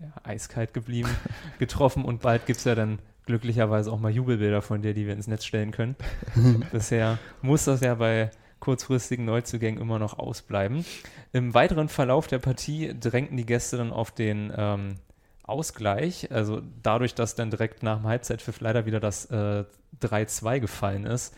ja, 0.00 0.08
eiskalt 0.24 0.74
geblieben, 0.74 1.10
getroffen 1.60 2.04
und 2.04 2.20
bald 2.20 2.46
gibt 2.46 2.58
es 2.58 2.64
ja 2.64 2.74
dann 2.74 2.98
glücklicherweise 3.26 3.92
auch 3.92 4.00
mal 4.00 4.10
Jubelbilder 4.10 4.60
von 4.60 4.82
dir, 4.82 4.92
die 4.92 5.06
wir 5.06 5.12
ins 5.12 5.28
Netz 5.28 5.44
stellen 5.44 5.70
können. 5.70 5.94
Bisher 6.72 7.18
muss 7.42 7.64
das 7.64 7.80
ja 7.80 7.94
bei 7.94 8.32
kurzfristigen 8.64 9.26
Neuzugängen 9.26 9.80
immer 9.80 9.98
noch 9.98 10.18
ausbleiben. 10.18 10.86
Im 11.32 11.52
weiteren 11.52 11.90
Verlauf 11.90 12.26
der 12.26 12.38
Partie 12.38 12.94
drängten 12.98 13.36
die 13.36 13.44
Gäste 13.44 13.76
dann 13.76 13.92
auf 13.92 14.10
den 14.10 14.50
ähm, 14.56 14.94
Ausgleich. 15.42 16.30
Also 16.32 16.62
dadurch, 16.82 17.14
dass 17.14 17.34
dann 17.34 17.50
direkt 17.50 17.82
nach 17.82 17.98
dem 17.98 18.06
Halbzeitpfiff 18.06 18.60
leider 18.60 18.86
wieder 18.86 19.00
das 19.00 19.26
äh, 19.26 19.64
3-2 20.00 20.60
gefallen 20.60 21.04
ist. 21.04 21.34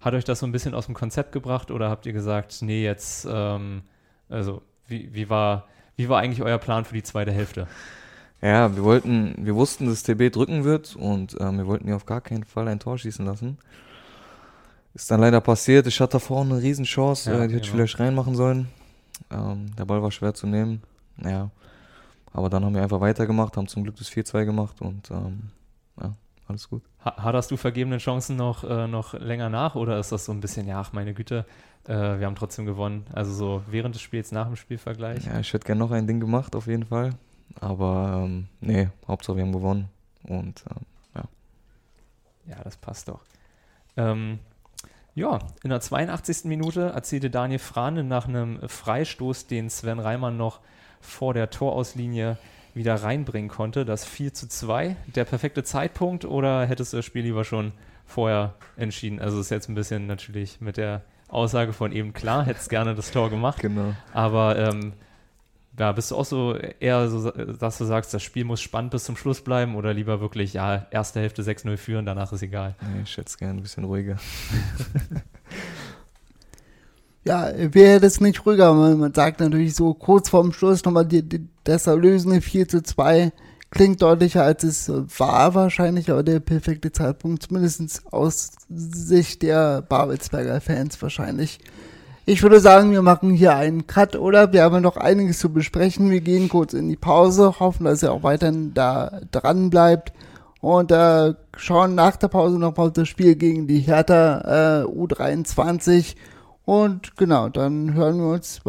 Hat 0.00 0.14
euch 0.14 0.24
das 0.24 0.38
so 0.38 0.46
ein 0.46 0.52
bisschen 0.52 0.74
aus 0.74 0.86
dem 0.86 0.94
Konzept 0.94 1.32
gebracht 1.32 1.70
oder 1.70 1.90
habt 1.90 2.06
ihr 2.06 2.14
gesagt, 2.14 2.62
nee, 2.62 2.82
jetzt, 2.82 3.28
ähm, 3.30 3.82
also 4.30 4.62
wie, 4.86 5.12
wie, 5.12 5.28
war, 5.28 5.68
wie 5.96 6.08
war 6.08 6.20
eigentlich 6.20 6.42
euer 6.42 6.56
Plan 6.56 6.86
für 6.86 6.94
die 6.94 7.02
zweite 7.02 7.32
Hälfte? 7.32 7.68
Ja, 8.40 8.74
wir 8.74 8.84
wollten, 8.84 9.34
wir 9.36 9.54
wussten, 9.54 9.86
dass 9.86 10.02
TB 10.02 10.32
drücken 10.32 10.64
wird 10.64 10.96
und 10.96 11.36
ähm, 11.38 11.58
wir 11.58 11.66
wollten 11.66 11.88
ihn 11.88 11.92
auf 11.92 12.06
gar 12.06 12.22
keinen 12.22 12.44
Fall 12.44 12.68
ein 12.68 12.80
Tor 12.80 12.96
schießen 12.96 13.26
lassen. 13.26 13.58
Ist 14.94 15.10
dann 15.10 15.20
leider 15.20 15.40
passiert. 15.40 15.86
Ich 15.86 16.00
hatte 16.00 16.12
davor 16.12 16.42
eine 16.42 16.60
Riesenchance, 16.60 17.30
Ja, 17.30 17.36
äh, 17.36 17.48
die 17.48 17.54
hätte 17.54 17.64
ich 17.64 17.70
genau. 17.70 17.84
vielleicht 17.84 18.00
reinmachen 18.00 18.34
sollen. 18.34 18.68
Ähm, 19.30 19.74
der 19.76 19.84
Ball 19.84 20.02
war 20.02 20.10
schwer 20.10 20.34
zu 20.34 20.46
nehmen. 20.46 20.82
Ja. 21.22 21.50
Aber 22.32 22.48
dann 22.48 22.64
haben 22.64 22.74
wir 22.74 22.82
einfach 22.82 23.00
weitergemacht, 23.00 23.56
haben 23.56 23.68
zum 23.68 23.82
Glück 23.82 23.96
das 23.96 24.10
4-2 24.10 24.44
gemacht 24.44 24.80
und 24.80 25.10
ähm, 25.10 25.50
ja, 26.00 26.14
alles 26.46 26.68
gut. 26.68 26.82
Ha 27.04 27.22
haderst 27.22 27.50
du 27.50 27.56
vergebene 27.56 27.98
Chancen 27.98 28.36
noch, 28.36 28.62
äh, 28.62 28.86
noch 28.86 29.14
länger 29.14 29.48
nach 29.48 29.74
oder 29.74 29.98
ist 29.98 30.12
das 30.12 30.26
so 30.26 30.32
ein 30.32 30.40
bisschen, 30.40 30.66
ja, 30.68 30.80
ach 30.80 30.92
meine 30.92 31.12
Güte, 31.12 31.44
äh, 31.88 31.92
wir 31.92 32.26
haben 32.26 32.36
trotzdem 32.36 32.66
gewonnen? 32.66 33.04
Also 33.12 33.32
so 33.32 33.62
während 33.68 33.96
des 33.96 34.02
Spiels, 34.02 34.30
nach 34.30 34.46
dem 34.46 34.56
Spielvergleich? 34.56 35.24
Ja, 35.26 35.40
ich 35.40 35.52
hätte 35.52 35.66
gerne 35.66 35.80
noch 35.80 35.90
ein 35.90 36.06
Ding 36.06 36.20
gemacht, 36.20 36.54
auf 36.54 36.66
jeden 36.68 36.84
Fall. 36.84 37.10
Aber 37.58 38.22
ähm, 38.24 38.46
nee, 38.60 38.88
Hauptsache 39.08 39.36
wir 39.36 39.42
haben 39.42 39.52
gewonnen. 39.52 39.88
Und 40.22 40.62
ähm, 40.70 40.86
ja. 41.16 41.24
Ja, 42.54 42.62
das 42.62 42.76
passt 42.76 43.08
doch. 43.08 43.20
Ähm, 43.96 44.38
ja, 45.14 45.38
in 45.62 45.70
der 45.70 45.80
82. 45.80 46.44
Minute 46.44 46.90
erzielte 46.94 47.30
Daniel 47.30 47.58
Frane 47.58 48.04
nach 48.04 48.28
einem 48.28 48.60
Freistoß, 48.66 49.46
den 49.46 49.68
Sven 49.70 49.98
Reimann 49.98 50.36
noch 50.36 50.60
vor 51.00 51.34
der 51.34 51.50
Torauslinie 51.50 52.38
wieder 52.74 52.94
reinbringen 52.94 53.50
konnte. 53.50 53.84
Das 53.84 54.04
4 54.04 54.34
zu 54.34 54.48
2. 54.48 54.96
Der 55.14 55.24
perfekte 55.24 55.64
Zeitpunkt 55.64 56.24
oder 56.24 56.66
hättest 56.66 56.92
du 56.92 56.98
das 56.98 57.04
Spiel 57.04 57.24
lieber 57.24 57.44
schon 57.44 57.72
vorher 58.06 58.54
entschieden? 58.76 59.20
Also 59.20 59.40
ist 59.40 59.50
jetzt 59.50 59.68
ein 59.68 59.74
bisschen 59.74 60.06
natürlich 60.06 60.60
mit 60.60 60.76
der 60.76 61.02
Aussage 61.28 61.72
von 61.72 61.92
eben 61.92 62.12
klar, 62.12 62.44
hättest 62.44 62.70
gerne 62.70 62.94
das 62.94 63.10
Tor 63.10 63.30
gemacht. 63.30 63.60
Genau. 63.60 63.94
Aber 64.12 64.56
ähm, 64.58 64.92
ja, 65.78 65.92
bist 65.92 66.10
du 66.10 66.16
auch 66.16 66.24
so 66.24 66.56
eher 66.56 67.08
so, 67.08 67.30
dass 67.30 67.78
du 67.78 67.84
sagst, 67.84 68.12
das 68.12 68.22
Spiel 68.22 68.44
muss 68.44 68.60
spannend 68.60 68.90
bis 68.90 69.04
zum 69.04 69.16
Schluss 69.16 69.40
bleiben 69.40 69.76
oder 69.76 69.94
lieber 69.94 70.20
wirklich, 70.20 70.52
ja, 70.52 70.86
erste 70.90 71.20
Hälfte 71.20 71.42
6-0 71.42 71.76
führen, 71.76 72.06
danach 72.06 72.32
ist 72.32 72.42
egal? 72.42 72.74
Nee, 72.80 73.02
ich 73.04 73.10
schätze 73.10 73.38
gerne 73.38 73.60
ein 73.60 73.62
bisschen 73.62 73.84
ruhiger. 73.84 74.16
Ja, 77.22 77.52
wäre 77.54 78.00
das 78.00 78.20
nicht 78.20 78.46
ruhiger, 78.46 78.78
weil 78.78 78.94
man 78.94 79.12
sagt 79.12 79.40
natürlich 79.40 79.74
so 79.74 79.92
kurz 79.92 80.30
vorm 80.30 80.52
Schluss 80.52 80.84
nochmal 80.84 81.04
die, 81.04 81.22
die, 81.22 81.46
das 81.64 81.86
Erlösende 81.86 82.40
4 82.40 82.66
zu 82.66 82.82
2 82.82 83.30
klingt 83.70 84.02
deutlicher 84.02 84.42
als 84.42 84.64
es 84.64 84.90
war 85.18 85.54
wahrscheinlich, 85.54 86.10
aber 86.10 86.22
der 86.22 86.40
perfekte 86.40 86.92
Zeitpunkt, 86.92 87.44
zumindest 87.44 88.02
aus 88.12 88.52
Sicht 88.68 89.42
der 89.42 89.82
Babelsberger 89.82 90.60
Fans 90.60 91.00
wahrscheinlich. 91.00 91.60
Ich 92.26 92.42
würde 92.42 92.60
sagen, 92.60 92.92
wir 92.92 93.02
machen 93.02 93.30
hier 93.30 93.56
einen 93.56 93.86
Cut, 93.86 94.14
oder? 94.14 94.52
Wir 94.52 94.62
haben 94.62 94.82
noch 94.82 94.96
einiges 94.96 95.38
zu 95.38 95.52
besprechen. 95.52 96.10
Wir 96.10 96.20
gehen 96.20 96.48
kurz 96.48 96.74
in 96.74 96.88
die 96.88 96.96
Pause, 96.96 97.58
hoffen, 97.58 97.84
dass 97.84 98.02
er 98.02 98.12
auch 98.12 98.22
weiterhin 98.22 98.74
da 98.74 99.20
dran 99.32 99.70
bleibt 99.70 100.12
und 100.60 100.92
äh, 100.92 101.34
schauen 101.56 101.94
nach 101.94 102.16
der 102.16 102.28
Pause 102.28 102.58
noch 102.58 102.76
mal 102.76 102.90
das 102.90 103.08
Spiel 103.08 103.34
gegen 103.34 103.66
die 103.66 103.80
Hertha 103.80 104.82
äh, 104.82 104.84
U23 104.84 106.16
und 106.64 107.16
genau, 107.16 107.48
dann 107.48 107.94
hören 107.94 108.18
wir 108.18 108.34
uns 108.34 108.60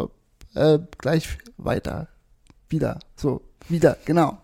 äh, 0.54 0.78
gleich 0.98 1.38
weiter. 1.58 2.08
Wieder. 2.68 2.98
So, 3.14 3.42
wieder, 3.68 3.98
genau. 4.04 4.38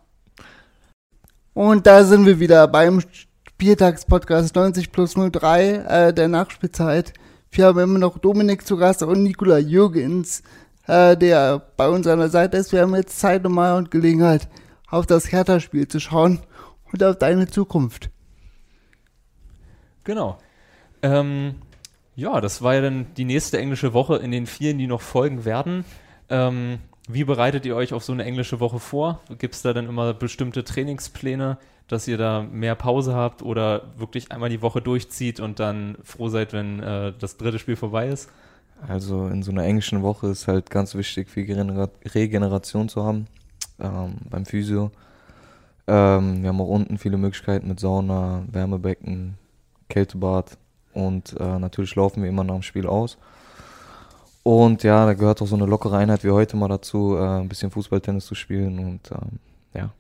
Und 1.55 1.87
da 1.87 2.05
sind 2.05 2.27
wir 2.27 2.39
wieder 2.39 2.69
beim 2.69 3.01
Spieltagspodcast 3.43 4.55
90 4.55 4.93
plus 4.93 5.15
03 5.15 5.69
äh, 5.69 6.15
der 6.15 6.29
Nachspielzeit. 6.29 7.15
Wir 7.51 7.67
haben 7.67 7.79
immer 7.79 7.99
noch 7.99 8.19
Dominik 8.19 8.67
zu 8.67 8.77
Gast 8.77 9.03
und 9.03 9.23
Nikola 9.23 9.59
Jürgens, 9.59 10.43
äh, 10.87 11.17
der 11.17 11.59
bei 11.77 11.89
uns 11.89 12.07
an 12.07 12.19
der 12.19 12.29
Seite 12.29 12.57
ist. 12.57 12.73
Wir 12.73 12.83
haben 12.83 12.95
jetzt 12.95 13.19
Zeit 13.19 13.43
nochmal 13.43 13.77
und 13.77 13.91
Gelegenheit, 13.91 14.49
auf 14.89 15.07
das 15.07 15.33
Hertha-Spiel 15.33 15.89
zu 15.89 16.01
schauen 16.01 16.41
und 16.93 17.03
auf 17.03 17.17
deine 17.17 17.47
Zukunft. 17.47 18.11
Genau. 20.05 20.39
Ähm, 21.03 21.57
ja, 22.17 22.41
das 22.41 22.63
war 22.63 22.75
ja 22.75 22.81
dann 22.81 23.07
die 23.17 23.25
nächste 23.25 23.59
englische 23.59 23.93
Woche 23.93 24.17
in 24.17 24.31
den 24.31 24.47
vielen, 24.47 24.79
die 24.79 24.87
noch 24.87 25.03
folgen 25.03 25.45
werden. 25.45 25.85
Ähm, 26.29 26.79
wie 27.09 27.25
bereitet 27.25 27.65
ihr 27.65 27.75
euch 27.77 27.93
auf 27.93 28.05
so 28.05 28.13
eine 28.13 28.25
englische 28.25 28.61
Woche 28.61 28.79
vor? 28.79 29.21
Gibt 29.39 29.55
es 29.55 29.63
da 29.63 29.73
dann 29.73 29.87
immer 29.87 30.13
bestimmte 30.15 30.65
Trainingspläne, 30.65 31.59
dass 31.89 32.07
ihr 32.07 32.19
da 32.19 32.43
mehr 32.43 32.75
Pause 32.75 33.15
habt 33.15 33.43
oder 33.43 33.83
wirklich 33.97 34.31
einmal 34.31 34.51
die 34.51 34.63
Woche 34.63 34.81
durchzieht 34.81 35.41
und 35.41 35.59
dann 35.59 35.97
froh 36.05 36.29
seid, 36.29 36.53
wenn 36.53 36.81
äh, 36.81 37.13
das 37.19 37.37
dritte 37.37 37.59
Spiel 37.59 37.77
vorbei 37.77 38.09
ist? 38.09 38.31
Also 38.87 39.27
in 39.27 39.43
so 39.43 39.51
einer 39.51 39.65
englischen 39.65 40.03
Woche 40.03 40.29
ist 40.29 40.47
halt 40.47 40.71
ganz 40.71 40.95
wichtig, 40.95 41.29
viel 41.29 41.45
Regeneration 42.15 42.89
zu 42.89 43.05
haben 43.05 43.27
ähm, 43.81 44.17
beim 44.31 44.47
Physio. 44.47 44.91
Ähm, 45.87 46.43
wir 46.43 46.51
haben 46.51 46.61
auch 46.61 46.69
unten 46.69 46.99
viele 46.99 47.17
Möglichkeiten 47.17 47.67
mit 47.67 47.81
Sauna, 47.81 48.45
Wärmebecken, 48.53 49.39
Kältebad 49.89 50.59
und 50.93 51.35
äh, 51.41 51.59
natürlich 51.59 51.97
laufen 51.97 52.23
wir 52.23 52.29
immer 52.29 52.45
nach 52.45 52.55
dem 52.55 52.63
Spiel 52.63 52.87
aus. 52.87 53.17
Und 54.43 54.83
ja, 54.83 55.07
da 55.07 55.15
gehört 55.15 55.43
auch 55.43 55.47
so 55.47 55.57
eine 55.57 55.67
lockere 55.67 55.97
Einheit 55.97 56.25
wie 56.25 56.31
heute 56.31 56.57
mal 56.57 56.69
dazu, 56.69 57.17
äh, 57.17 57.41
ein 57.41 57.49
bisschen 57.49 57.71
Fußballtennis 57.71 58.27
zu 58.27 58.35
spielen 58.35 58.79
und 58.79 59.11
ähm, 59.11 59.39
ja. 59.75 59.91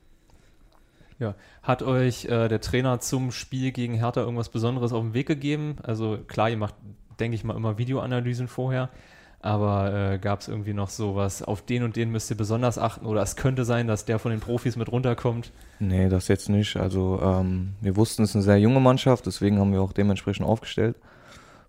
Ja, 1.18 1.34
hat 1.62 1.82
euch 1.82 2.26
äh, 2.26 2.48
der 2.48 2.60
Trainer 2.60 3.00
zum 3.00 3.32
Spiel 3.32 3.72
gegen 3.72 3.94
Hertha 3.94 4.20
irgendwas 4.20 4.50
Besonderes 4.50 4.92
auf 4.92 5.02
den 5.02 5.14
Weg 5.14 5.26
gegeben? 5.26 5.76
Also 5.82 6.18
klar, 6.28 6.48
ihr 6.48 6.56
macht, 6.56 6.75
denke 7.18 7.34
ich 7.34 7.42
mal, 7.42 7.56
immer 7.56 7.76
Videoanalysen 7.76 8.46
vorher. 8.46 8.88
Aber 9.40 9.92
äh, 9.92 10.18
gab 10.18 10.40
es 10.40 10.48
irgendwie 10.48 10.75
noch 10.75 10.90
sowas, 10.90 11.42
auf 11.42 11.62
den 11.62 11.84
und 11.84 11.94
den 11.94 12.10
müsst 12.10 12.28
ihr 12.30 12.37
besonders 12.37 12.76
achten 12.76 13.06
oder 13.06 13.22
es 13.22 13.37
könnte 13.37 13.64
sein, 13.64 13.87
dass 13.87 14.04
der 14.04 14.18
von 14.18 14.32
den 14.32 14.40
Profis 14.40 14.75
mit 14.76 14.90
runterkommt? 14.90 15.52
Nee, 15.78 16.08
das 16.08 16.26
jetzt 16.26 16.48
nicht. 16.48 16.76
Also 16.76 17.20
ähm, 17.22 17.75
wir 17.80 17.96
wussten, 17.96 18.25
es 18.25 18.30
ist 18.30 18.37
eine 18.37 18.42
sehr 18.42 18.58
junge 18.58 18.80
Mannschaft, 18.80 19.26
deswegen 19.26 19.60
haben 19.60 19.72
wir 19.72 19.80
auch 19.80 19.92
dementsprechend 19.92 20.44
aufgestellt. 20.44 20.96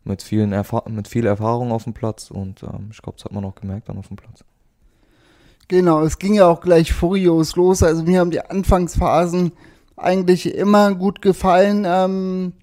Mit, 0.04 0.24
vielen 0.24 0.52
Erfa 0.52 0.84
mit 0.90 1.08
viel 1.08 1.28
Erfahrung 1.28 1.72
auf 1.72 1.84
dem 1.84 1.94
Platz 1.94 2.32
und 2.32 2.64
ähm, 2.64 2.90
ich 2.92 3.02
glaube, 3.02 3.18
das 3.18 3.26
hat 3.26 3.34
man 3.34 3.46
auch 3.46 3.56
gemerkt 3.56 3.90
dann 3.90 3.98
auf 3.98 4.08
dem 4.08 4.18
Platz. 4.18 4.44
Genau, 5.70 6.02
es 6.02 6.18
ging 6.18 6.34
ja 6.34 6.48
auch 6.48 6.62
gleich 6.62 6.94
furios 6.94 7.56
los. 7.56 7.84
Also 7.84 8.04
mir 8.04 8.20
haben 8.20 8.32
die 8.32 8.42
Anfangsphasen 8.42 9.52
eigentlich 9.96 10.56
immer 10.56 10.96
gut 10.96 11.22
gefallen. 11.22 11.86
Ähm, 11.86 12.54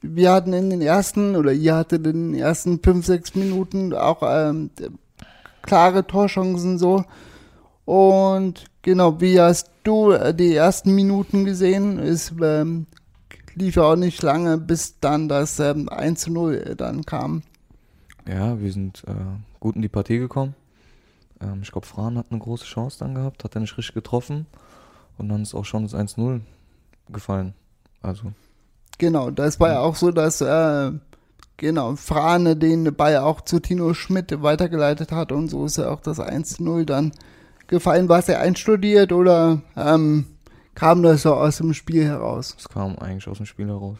wir 0.00 0.32
hatten 0.32 0.54
in 0.54 0.70
den 0.70 0.80
ersten, 0.80 1.36
oder 1.36 1.52
ihr 1.52 1.76
hattet 1.76 2.06
in 2.06 2.32
den 2.32 2.34
ersten 2.34 2.80
fünf, 2.82 3.04
sechs 3.04 3.34
Minuten 3.34 3.92
auch 3.92 4.22
ähm, 4.22 4.70
klare 5.60 6.06
Torchancen 6.06 6.78
so. 6.78 7.04
Und 7.84 8.64
genau, 8.80 9.20
wie 9.20 9.38
hast 9.38 9.70
du 9.82 10.12
äh, 10.12 10.34
die 10.34 10.54
ersten 10.54 10.94
Minuten 10.94 11.44
gesehen? 11.44 11.98
Es 11.98 12.32
ähm, 12.42 12.86
lief 13.54 13.76
ja 13.76 13.82
auch 13.82 13.96
nicht 13.96 14.22
lange, 14.22 14.56
bis 14.56 14.98
dann 15.00 15.28
das 15.28 15.60
ähm, 15.60 15.90
1 15.90 16.18
zu 16.18 16.32
0 16.32 16.76
dann 16.78 17.04
kam. 17.04 17.42
Ja, 18.26 18.58
wir 18.58 18.72
sind 18.72 19.04
äh, 19.06 19.12
gut 19.60 19.76
in 19.76 19.82
die 19.82 19.90
Partie 19.90 20.16
gekommen. 20.16 20.54
Ähm, 21.44 21.60
ich 21.62 21.70
glaube, 21.70 21.86
Fran 21.86 22.18
hat 22.18 22.26
eine 22.30 22.40
große 22.40 22.64
Chance 22.64 22.98
dann 22.98 23.14
gehabt, 23.14 23.44
hat 23.44 23.54
er 23.54 23.60
nicht 23.60 23.76
richtig 23.76 23.94
getroffen. 23.94 24.46
Und 25.18 25.28
dann 25.28 25.42
ist 25.42 25.54
auch 25.54 25.64
schon 25.64 25.84
das 25.84 25.94
1-0 25.94 26.40
gefallen. 27.08 27.54
Also 28.02 28.32
Genau, 28.98 29.30
das 29.30 29.58
war 29.60 29.70
ja 29.70 29.80
auch 29.80 29.96
so, 29.96 30.10
dass 30.10 30.40
äh, 30.40 30.92
genau 31.56 31.96
Frane 31.96 32.56
den 32.56 32.94
Ball 32.94 33.16
auch 33.18 33.40
zu 33.40 33.60
Tino 33.60 33.94
Schmidt 33.94 34.42
weitergeleitet 34.42 35.12
hat 35.12 35.32
und 35.32 35.48
so 35.48 35.66
ist 35.66 35.78
ja 35.78 35.90
auch 35.90 36.00
das 36.00 36.20
1-0 36.20 36.84
dann 36.84 37.12
gefallen. 37.66 38.08
War 38.08 38.20
es 38.20 38.28
ja 38.28 38.38
einstudiert 38.38 39.12
oder 39.12 39.62
ähm, 39.76 40.26
kam 40.74 41.02
das 41.02 41.22
so 41.22 41.34
aus 41.34 41.58
dem 41.58 41.74
Spiel 41.74 42.04
heraus? 42.04 42.54
Es 42.58 42.68
kam 42.68 42.96
eigentlich 42.98 43.26
aus 43.28 43.38
dem 43.38 43.46
Spiel 43.46 43.66
heraus. 43.66 43.98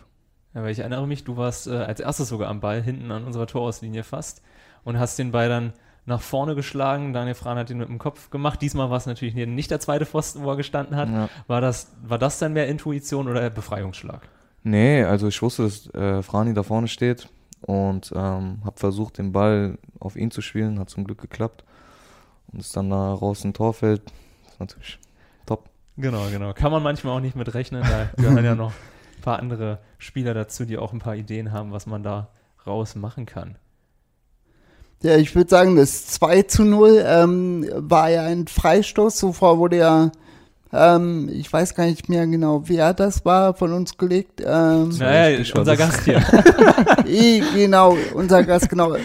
Ja, 0.54 0.62
weil 0.62 0.70
ich 0.70 0.78
erinnere 0.78 1.06
mich, 1.08 1.24
du 1.24 1.36
warst 1.36 1.66
äh, 1.66 1.72
als 1.72 1.98
erstes 1.98 2.28
sogar 2.28 2.48
am 2.48 2.60
Ball 2.60 2.80
hinten 2.80 3.10
an 3.10 3.24
unserer 3.24 3.48
Torauslinie 3.48 4.04
fast 4.04 4.42
und 4.84 4.98
hast 4.98 5.18
den 5.18 5.32
Ball 5.32 5.48
dann 5.48 5.72
nach 6.06 6.20
vorne 6.20 6.54
geschlagen. 6.54 7.12
Daniel 7.12 7.34
Fran 7.34 7.58
hat 7.58 7.70
ihn 7.70 7.78
mit 7.78 7.88
dem 7.88 7.98
Kopf 7.98 8.30
gemacht. 8.30 8.60
Diesmal 8.60 8.90
war 8.90 8.96
es 8.96 9.06
natürlich 9.06 9.34
nicht 9.34 9.70
der 9.70 9.80
zweite 9.80 10.06
Pfosten, 10.06 10.42
wo 10.42 10.50
er 10.50 10.56
gestanden 10.56 10.96
hat. 10.96 11.08
Ja. 11.08 11.28
War, 11.46 11.60
das, 11.60 11.92
war 12.02 12.18
das 12.18 12.38
dann 12.38 12.52
mehr 12.52 12.68
Intuition 12.68 13.28
oder 13.28 13.48
Befreiungsschlag? 13.50 14.28
Nee, 14.62 15.04
also 15.04 15.28
ich 15.28 15.40
wusste, 15.42 15.64
dass 15.64 15.92
äh, 15.94 16.22
Frani 16.22 16.54
da 16.54 16.62
vorne 16.62 16.88
steht 16.88 17.28
und 17.60 18.12
ähm, 18.14 18.62
habe 18.64 18.76
versucht, 18.76 19.18
den 19.18 19.32
Ball 19.32 19.78
auf 19.98 20.16
ihn 20.16 20.30
zu 20.30 20.42
spielen. 20.42 20.78
Hat 20.78 20.90
zum 20.90 21.04
Glück 21.04 21.20
geklappt. 21.20 21.64
Und 22.52 22.60
es 22.60 22.72
dann 22.72 22.90
da 22.90 23.12
raus 23.12 23.44
ein 23.44 23.54
Tor 23.54 23.74
fällt, 23.74 24.02
ist 24.46 24.60
natürlich 24.60 24.98
top. 25.44 25.68
Genau, 25.96 26.26
genau. 26.30 26.52
Kann 26.52 26.70
man 26.70 26.82
manchmal 26.82 27.16
auch 27.16 27.20
nicht 27.20 27.36
mit 27.36 27.52
rechnen. 27.54 27.82
Da 27.82 28.10
gehören 28.16 28.44
ja 28.44 28.54
noch 28.54 28.72
ein 29.16 29.22
paar 29.22 29.38
andere 29.38 29.80
Spieler 29.98 30.34
dazu, 30.34 30.64
die 30.64 30.78
auch 30.78 30.92
ein 30.92 30.98
paar 30.98 31.16
Ideen 31.16 31.52
haben, 31.52 31.72
was 31.72 31.86
man 31.86 32.02
da 32.02 32.28
raus 32.66 32.94
machen 32.94 33.26
kann. 33.26 33.56
Ja, 35.04 35.16
ich 35.16 35.34
würde 35.34 35.50
sagen, 35.50 35.76
das 35.76 36.06
2 36.06 36.42
zu 36.42 36.64
0 36.64 37.04
ähm, 37.06 37.66
war 37.76 38.10
ja 38.10 38.22
ein 38.22 38.46
Freistoß. 38.46 39.16
Zuvor 39.16 39.58
wurde 39.58 39.76
ja 39.76 40.10
ähm, 40.74 41.30
ich 41.32 41.52
weiß 41.52 41.74
gar 41.76 41.86
nicht 41.86 42.08
mehr 42.08 42.26
genau, 42.26 42.62
wer 42.66 42.94
das 42.94 43.24
war 43.24 43.54
von 43.54 43.72
uns 43.72 43.96
gelegt. 43.96 44.40
Ähm, 44.44 44.88
naja, 44.98 45.40
unser 45.54 45.76
Gast 45.76 46.00
hier. 46.04 46.20
genau, 47.54 47.96
unser 48.12 48.42
Gast, 48.42 48.68
genau. 48.68 48.96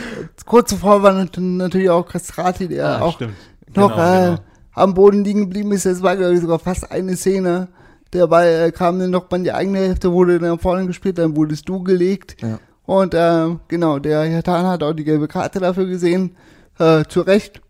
Kurz 0.48 0.72
zuvor 0.72 1.04
war 1.04 1.14
natürlich 1.14 1.92
auch 1.92 2.08
Castrati, 2.08 2.68
der 2.68 2.88
ah, 2.88 3.02
auch 3.02 3.16
stimmt. 3.16 3.36
noch 3.76 3.92
genau, 3.92 4.04
äh, 4.04 4.26
genau. 4.26 4.40
am 4.74 4.94
Boden 4.96 5.24
liegen 5.24 5.42
geblieben 5.42 5.72
ist. 5.74 5.86
Das 5.86 6.02
war, 6.02 6.16
glaube 6.16 6.34
ich, 6.34 6.42
sogar 6.42 6.58
fast 6.58 6.92
eine 6.92 7.16
Szene. 7.16 7.68
Der 8.14 8.26
Ball 8.26 8.48
äh, 8.48 8.72
kam 8.72 8.98
dann 8.98 9.12
noch 9.12 9.26
bei 9.26 9.38
die 9.38 9.52
eigene 9.52 9.78
Hälfte, 9.78 10.12
wurde 10.12 10.40
dann 10.40 10.58
vorne 10.58 10.88
gespielt, 10.88 11.20
dann 11.20 11.36
wurdest 11.36 11.70
du 11.70 11.84
gelegt. 11.84 12.38
Ja. 12.42 12.58
Und 12.90 13.14
äh, 13.14 13.56
genau, 13.68 14.00
der 14.00 14.24
Herr 14.24 14.42
Tan 14.42 14.66
hat 14.66 14.82
auch 14.82 14.94
die 14.94 15.04
gelbe 15.04 15.28
Karte 15.28 15.60
dafür 15.60 15.86
gesehen. 15.86 16.36
Äh, 16.80 17.04
zu 17.08 17.22
Recht. 17.22 17.62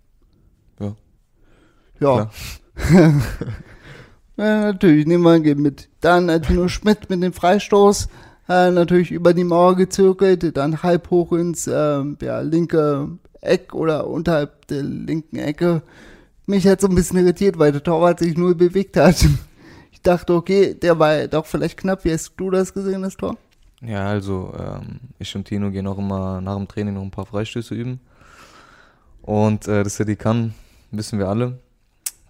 Ja. 0.79 0.95
Ja. 1.99 2.29
Ja, 4.37 4.61
natürlich, 4.61 5.05
nehmen 5.05 5.25
wir 5.25 5.37
gehen 5.41 5.61
mit. 5.61 5.89
Dann 5.99 6.41
Tino 6.43 6.69
Schmidt 6.69 7.09
mit 7.09 7.21
dem 7.21 7.33
Freistoß, 7.33 8.07
äh, 8.47 8.71
natürlich 8.71 9.11
über 9.11 9.33
die 9.33 9.43
Mauer 9.43 9.75
gezirkelt, 9.75 10.55
dann 10.55 10.81
halb 10.81 11.09
hoch 11.09 11.33
ins 11.33 11.67
äh, 11.67 12.03
ja, 12.21 12.39
linke 12.39 13.17
Eck 13.41 13.73
oder 13.73 14.07
unterhalb 14.07 14.65
der 14.67 14.83
linken 14.83 15.35
Ecke. 15.35 15.81
Mich 16.45 16.65
hat 16.65 16.79
so 16.79 16.87
ein 16.87 16.95
bisschen 16.95 17.17
irritiert, 17.17 17.59
weil 17.59 17.73
der 17.73 17.83
Torwart 17.83 18.19
sich 18.19 18.37
nur 18.37 18.55
bewegt 18.55 18.95
hat. 18.95 19.17
Ich 19.91 20.01
dachte, 20.01 20.33
okay, 20.33 20.75
der 20.75 20.97
war 20.97 21.27
doch 21.27 21.45
vielleicht 21.45 21.75
knapp. 21.75 22.05
Wie 22.05 22.13
hast 22.13 22.35
du 22.37 22.49
das 22.49 22.73
gesehen, 22.73 23.01
das 23.01 23.17
Tor? 23.17 23.35
Ja, 23.81 24.07
also 24.07 24.53
ähm, 24.57 24.99
ich 25.19 25.33
und 25.35 25.45
Tino 25.45 25.71
gehen 25.71 25.87
auch 25.87 25.97
immer 25.97 26.41
nach 26.41 26.55
dem 26.57 26.67
Training 26.67 26.93
noch 26.95 27.01
ein 27.01 27.11
paar 27.11 27.25
Freistöße 27.25 27.73
üben. 27.75 27.99
Und 29.21 29.67
äh, 29.67 29.83
dass 29.83 29.99
er 29.99 30.05
die 30.05 30.15
kann, 30.15 30.53
wissen 30.91 31.19
wir 31.19 31.27
alle. 31.27 31.59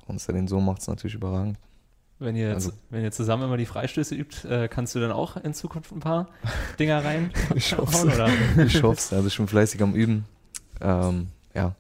Und 0.08 0.16
dass 0.16 0.28
er 0.28 0.34
den 0.34 0.48
so 0.48 0.60
macht, 0.60 0.80
ist 0.80 0.88
natürlich 0.88 1.16
überragend. 1.16 1.58
Wenn 2.20 2.36
ihr, 2.36 2.54
Also- 2.54 2.72
wenn 2.90 3.04
ihr 3.04 3.12
zusammen 3.12 3.44
immer 3.44 3.58
die 3.58 3.66
Freistöße 3.66 4.14
übt, 4.14 4.48
äh, 4.48 4.68
kannst 4.68 4.94
du 4.94 5.00
dann 5.00 5.12
auch 5.12 5.38
in 5.38 5.54
Zukunft 5.54 5.92
ein 5.92 6.02
paar 6.02 6.28
Dinger 6.78 7.04
rein? 7.04 7.32
Ich 7.56 7.76
hoff's. 7.78 8.04
oder? 8.04 8.28
Ich 8.58 8.84
hoffe 8.84 8.98
es. 8.98 9.14
Also 9.14 9.28
ich 9.28 9.38
bin 9.38 9.48
fleißig 9.48 9.82
am 9.82 9.94
Üben. 9.96 10.26
Ähm, 10.82 11.28
ja, 11.56 11.76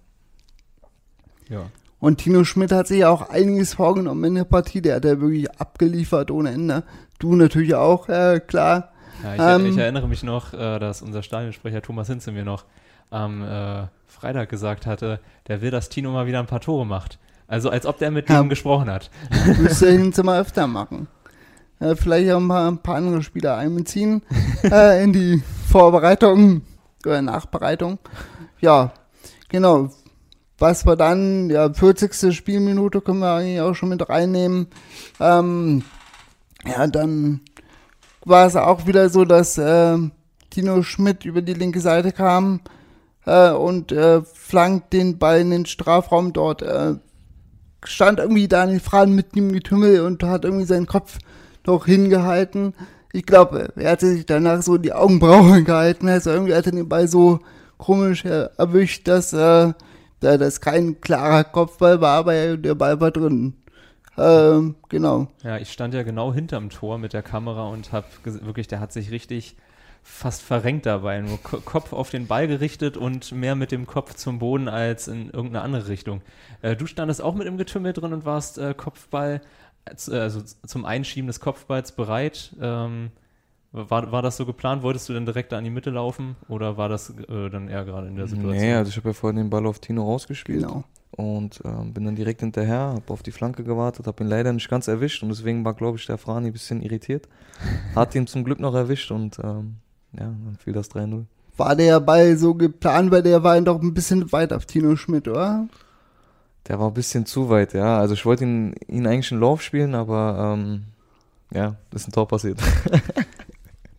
Ja. 1.49 1.63
Und 1.99 2.19
Tino 2.19 2.45
Schmidt 2.45 2.71
hat 2.71 2.87
sich 2.87 2.99
ja 2.99 3.09
auch 3.09 3.29
einiges 3.29 3.73
vorgenommen 3.73 4.23
in 4.23 4.35
der 4.35 4.45
Partie. 4.45 4.81
Der 4.81 4.95
hat 4.95 5.05
ja 5.05 5.19
wirklich 5.19 5.51
abgeliefert 5.59 6.31
ohne 6.31 6.51
Ende. 6.51 6.83
Du 7.19 7.35
natürlich 7.35 7.75
auch, 7.75 8.07
äh, 8.07 8.39
klar. 8.39 8.93
Ja, 9.23 9.33
ich, 9.35 9.41
Ähm, 9.61 9.65
ich 9.71 9.77
erinnere 9.77 10.07
mich 10.07 10.23
noch, 10.23 10.53
äh, 10.53 10.79
dass 10.79 11.01
unser 11.01 11.23
Stadionsprecher 11.23 11.81
Thomas 11.81 12.07
Hinze 12.07 12.31
mir 12.31 12.43
noch 12.45 12.65
am 13.09 13.43
äh, 13.43 13.83
Freitag 14.07 14.49
gesagt 14.49 14.85
hatte, 14.85 15.19
der 15.47 15.61
will, 15.61 15.71
dass 15.71 15.89
Tino 15.89 16.11
mal 16.11 16.25
wieder 16.27 16.39
ein 16.39 16.45
paar 16.45 16.61
Tore 16.61 16.85
macht. 16.85 17.17
Also 17.47 17.69
als 17.69 17.85
ob 17.85 17.97
der 17.97 18.11
mit 18.11 18.29
Ja. 18.29 18.39
ihm 18.41 18.49
gesprochen 18.49 18.89
hat. 18.89 19.09
Müsste 19.59 19.89
Hinze 19.91 20.23
mal 20.23 20.39
öfter 20.39 20.67
machen. 20.67 21.07
Äh, 21.79 21.95
vielleicht 21.95 22.31
auch 22.31 22.39
mal 22.39 22.67
ein 22.67 22.77
paar 22.77 22.95
andere 22.95 23.23
Spieler 23.23 23.57
einbeziehen 23.57 24.21
äh, 24.63 25.03
in 25.03 25.13
die 25.13 25.41
Vorbereitung 25.69 26.61
oder 27.05 27.21
Nachbereitung. 27.21 27.97
Ja, 28.59 28.91
genau. 29.47 29.89
Was 30.57 30.85
wir 30.85 30.97
dann, 30.97 31.49
ja, 31.49 31.71
40. 31.73 32.35
Spielminute 32.35 32.99
können 33.01 33.19
wir 33.19 33.31
eigentlich 33.33 33.61
auch 33.61 33.73
schon 33.73 33.89
mit 33.89 34.07
reinnehmen. 34.09 34.67
Ähm, 35.19 35.83
ja, 36.67 36.85
dann 36.87 37.39
war 38.25 38.45
es 38.47 38.55
auch 38.55 38.87
wieder 38.87 39.09
so, 39.09 39.25
dass 39.25 39.57
äh, 39.57 39.97
Tino 40.49 40.83
Schmidt 40.83 41.25
über 41.25 41.41
die 41.41 41.53
linke 41.53 41.79
Seite 41.79 42.11
kam 42.11 42.61
äh, 43.25 43.51
und 43.51 43.91
äh, 43.91 44.21
flankt 44.21 44.93
den 44.93 45.17
Ball 45.17 45.41
in 45.41 45.51
den 45.51 45.65
Strafraum 45.65 46.33
dort. 46.33 46.61
Äh, 46.61 46.95
stand 47.85 48.19
irgendwie 48.19 48.47
Daniel 48.47 48.79
Fran 48.79 49.13
mit 49.13 49.35
ihm 49.35 49.51
Getümmel 49.51 50.01
und 50.01 50.23
hat 50.23 50.43
irgendwie 50.43 50.65
seinen 50.65 50.87
Kopf 50.87 51.17
noch 51.65 51.85
hingehalten. 51.85 52.73
Ich 53.13 53.25
glaube, 53.25 53.71
er 53.75 53.91
hatte 53.91 54.07
sich 54.07 54.25
danach 54.25 54.61
so 54.61 54.77
die 54.77 54.93
Augenbrauen 54.93 55.65
gehalten. 55.65 56.09
Also 56.09 56.31
irgendwie 56.31 56.55
hat 56.55 56.65
er 56.65 56.73
den 56.73 56.89
Ball 56.89 57.07
so 57.07 57.39
komisch 57.77 58.25
erwischt, 58.25 59.07
dass 59.07 59.33
äh, 59.33 59.73
da 60.19 60.37
das 60.37 60.59
kein 60.59 60.99
klarer 60.99 61.45
Kopfball 61.45 62.01
war, 62.01 62.17
aber 62.17 62.57
der 62.57 62.75
Ball 62.75 62.99
war 62.99 63.11
drin. 63.11 63.53
Ähm, 64.19 64.75
genau. 64.89 65.27
Ja, 65.43 65.57
ich 65.57 65.71
stand 65.71 65.93
ja 65.93 66.03
genau 66.03 66.33
hinterm 66.33 66.69
Tor 66.69 66.97
mit 66.97 67.13
der 67.13 67.23
Kamera 67.23 67.69
und 67.69 67.91
habe 67.93 68.07
wirklich, 68.23 68.67
der 68.67 68.79
hat 68.79 68.91
sich 68.91 69.11
richtig 69.11 69.55
fast 70.03 70.41
verrenkt 70.41 70.85
dabei. 70.85 71.21
Nur 71.21 71.37
Ko 71.41 71.61
Kopf 71.61 71.93
auf 71.93 72.09
den 72.09 72.27
Ball 72.27 72.47
gerichtet 72.47 72.97
und 72.97 73.31
mehr 73.31 73.55
mit 73.55 73.71
dem 73.71 73.85
Kopf 73.85 74.15
zum 74.15 74.39
Boden 74.39 74.67
als 74.67 75.07
in 75.07 75.29
irgendeine 75.29 75.61
andere 75.61 75.87
Richtung. 75.87 76.21
Äh, 76.61 76.75
du 76.75 76.85
standest 76.85 77.21
auch 77.21 77.35
mit 77.35 77.47
im 77.47 77.57
Getümmel 77.57 77.93
drin 77.93 78.13
und 78.13 78.25
warst 78.25 78.57
äh, 78.57 78.73
Kopfball, 78.75 79.41
äh, 79.85 80.15
also 80.15 80.41
zum 80.41 80.85
Einschieben 80.85 81.27
des 81.27 81.39
Kopfballs 81.39 81.93
bereit. 81.93 82.55
Ähm, 82.61 83.11
war, 83.71 84.11
war 84.11 84.21
das 84.21 84.37
so 84.37 84.45
geplant? 84.45 84.81
Wolltest 84.83 85.09
du 85.09 85.13
denn 85.13 85.25
direkt 85.25 85.51
da 85.51 85.57
an 85.57 85.63
die 85.63 85.69
Mitte 85.69 85.89
laufen 85.91 86.35
oder 86.47 86.77
war 86.77 86.89
das 86.89 87.11
äh, 87.29 87.49
dann 87.49 87.67
eher 87.67 87.85
gerade 87.85 88.07
in 88.07 88.15
der 88.15 88.27
Situation? 88.27 88.57
Nee, 88.57 88.73
also 88.73 88.89
ich 88.89 88.97
habe 88.97 89.09
ja 89.09 89.13
vorhin 89.13 89.37
den 89.37 89.49
Ball 89.49 89.65
auf 89.67 89.79
Tino 89.79 90.03
rausgespielt 90.03 90.61
Genau. 90.63 90.83
und 91.11 91.61
ähm, 91.65 91.93
bin 91.93 92.05
dann 92.05 92.15
direkt 92.15 92.39
hinterher, 92.41 92.79
habe 92.95 93.03
auf 93.13 93.21
die 93.21 93.31
Flanke 93.31 93.63
gewartet, 93.63 94.07
habe 94.07 94.23
ihn 94.23 94.29
leider 94.29 94.51
nicht 94.53 94.69
ganz 94.69 94.87
erwischt 94.87 95.21
und 95.21 95.29
deswegen 95.29 95.63
war, 95.65 95.75
glaube 95.75 95.97
ich, 95.97 96.05
der 96.07 96.17
Frani 96.17 96.47
ein 96.47 96.53
bisschen 96.53 96.81
irritiert. 96.81 97.27
Hat 97.95 98.15
ihn 98.15 98.25
zum 98.27 98.43
Glück 98.43 98.59
noch 98.59 98.73
erwischt 98.73 99.11
und 99.11 99.37
ähm, 99.43 99.75
ja, 100.13 100.25
dann 100.25 100.57
fiel 100.63 100.73
das 100.73 100.89
3-0. 100.89 101.25
War 101.57 101.75
der 101.75 101.99
Ball 101.99 102.37
so 102.37 102.55
geplant, 102.55 103.11
weil 103.11 103.21
der 103.21 103.43
war 103.43 103.59
doch 103.61 103.81
ein 103.81 103.93
bisschen 103.93 104.31
weit 104.31 104.53
auf 104.53 104.65
Tino 104.65 104.95
Schmidt, 104.95 105.27
oder? 105.27 105.67
Der 106.67 106.79
war 106.79 106.87
ein 106.87 106.93
bisschen 106.93 107.25
zu 107.25 107.49
weit, 107.49 107.73
ja. 107.73 107.99
Also 107.99 108.13
ich 108.13 108.25
wollte 108.25 108.45
ihn, 108.45 108.73
ihn 108.87 109.05
eigentlich 109.05 109.31
einen 109.31 109.41
Lauf 109.41 109.61
spielen, 109.61 109.93
aber 109.93 110.55
ähm, 110.57 110.83
ja, 111.53 111.75
ist 111.93 112.07
ein 112.07 112.11
Tor 112.13 112.27
passiert. 112.27 112.59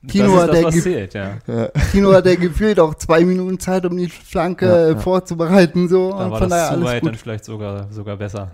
Tino 0.08 0.24
das 0.26 0.34
ist 0.34 0.40
hat 0.40 0.48
das, 0.48 0.56
der 0.56 0.64
was 0.64 0.74
ge- 0.74 0.82
zählt, 0.82 1.14
ja. 1.14 1.68
Tino 1.92 2.12
hat 2.12 2.24
ja 2.26 2.34
gefühlt 2.34 2.80
auch 2.80 2.94
zwei 2.94 3.24
Minuten 3.24 3.58
Zeit, 3.60 3.84
um 3.84 3.96
die 3.96 4.08
Flanke 4.08 4.66
Ja, 4.66 4.88
ja. 4.90 4.96
vorzubereiten, 4.98 5.88
so. 5.88 6.10
Da 6.10 6.24
und 6.24 6.30
war 6.30 6.38
von 6.38 6.48
das 6.48 6.58
daher 6.68 6.78
zu 6.78 6.84
weit, 6.84 7.00
gut. 7.02 7.10
dann 7.10 7.18
vielleicht 7.18 7.44
sogar, 7.44 7.92
sogar 7.92 8.16
besser. 8.16 8.52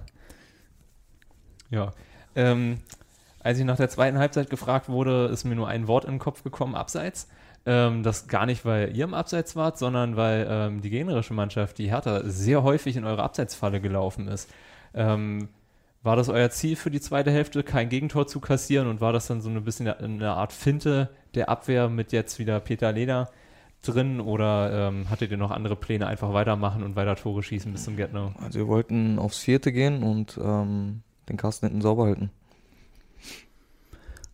Ja. 1.70 1.92
Ähm, 2.34 2.78
als 3.40 3.58
ich 3.58 3.64
nach 3.64 3.76
der 3.76 3.88
zweiten 3.88 4.18
Halbzeit 4.18 4.50
gefragt 4.50 4.88
wurde, 4.88 5.26
ist 5.26 5.44
mir 5.44 5.54
nur 5.54 5.68
ein 5.68 5.86
Wort 5.86 6.04
in 6.04 6.12
den 6.14 6.18
Kopf 6.18 6.42
gekommen, 6.42 6.74
Abseits. 6.74 7.28
Ähm, 7.64 8.02
das 8.02 8.28
gar 8.28 8.46
nicht, 8.46 8.64
weil 8.64 8.96
ihr 8.96 9.04
im 9.04 9.14
Abseits 9.14 9.56
wart, 9.56 9.78
sondern 9.78 10.16
weil 10.16 10.46
ähm, 10.48 10.80
die 10.82 10.90
gegnerische 10.90 11.34
Mannschaft, 11.34 11.78
die 11.78 11.90
Hertha, 11.90 12.22
sehr 12.24 12.62
häufig 12.62 12.96
in 12.96 13.04
eure 13.04 13.22
Abseitsfalle 13.22 13.80
gelaufen 13.80 14.28
ist. 14.28 14.48
Ähm, 14.94 15.48
war 16.06 16.16
das 16.16 16.28
euer 16.28 16.50
Ziel 16.50 16.76
für 16.76 16.90
die 16.90 17.00
zweite 17.00 17.32
Hälfte, 17.32 17.64
kein 17.64 17.88
Gegentor 17.88 18.28
zu 18.28 18.38
kassieren 18.38 18.86
und 18.86 19.00
war 19.00 19.12
das 19.12 19.26
dann 19.26 19.40
so 19.40 19.50
ein 19.50 19.64
bisschen 19.64 19.88
eine 19.88 20.30
Art 20.30 20.52
Finte 20.52 21.10
der 21.34 21.48
Abwehr 21.48 21.88
mit 21.88 22.12
jetzt 22.12 22.38
wieder 22.38 22.60
Peter 22.60 22.92
Leder 22.92 23.28
drin 23.82 24.20
oder 24.20 24.88
ähm, 24.88 25.10
hattet 25.10 25.32
ihr 25.32 25.36
noch 25.36 25.50
andere 25.50 25.74
Pläne, 25.74 26.06
einfach 26.06 26.32
weitermachen 26.32 26.84
und 26.84 26.94
weiter 26.94 27.16
Tore 27.16 27.42
schießen 27.42 27.72
bis 27.72 27.84
zum 27.84 27.96
Get-No? 27.96 28.32
Also 28.40 28.60
wir 28.60 28.68
wollten 28.68 29.18
aufs 29.18 29.38
vierte 29.38 29.72
gehen 29.72 30.04
und 30.04 30.38
ähm, 30.42 31.02
den 31.28 31.36
Kasten 31.36 31.66
hinten 31.66 31.82
sauber 31.82 32.04
halten. 32.04 32.30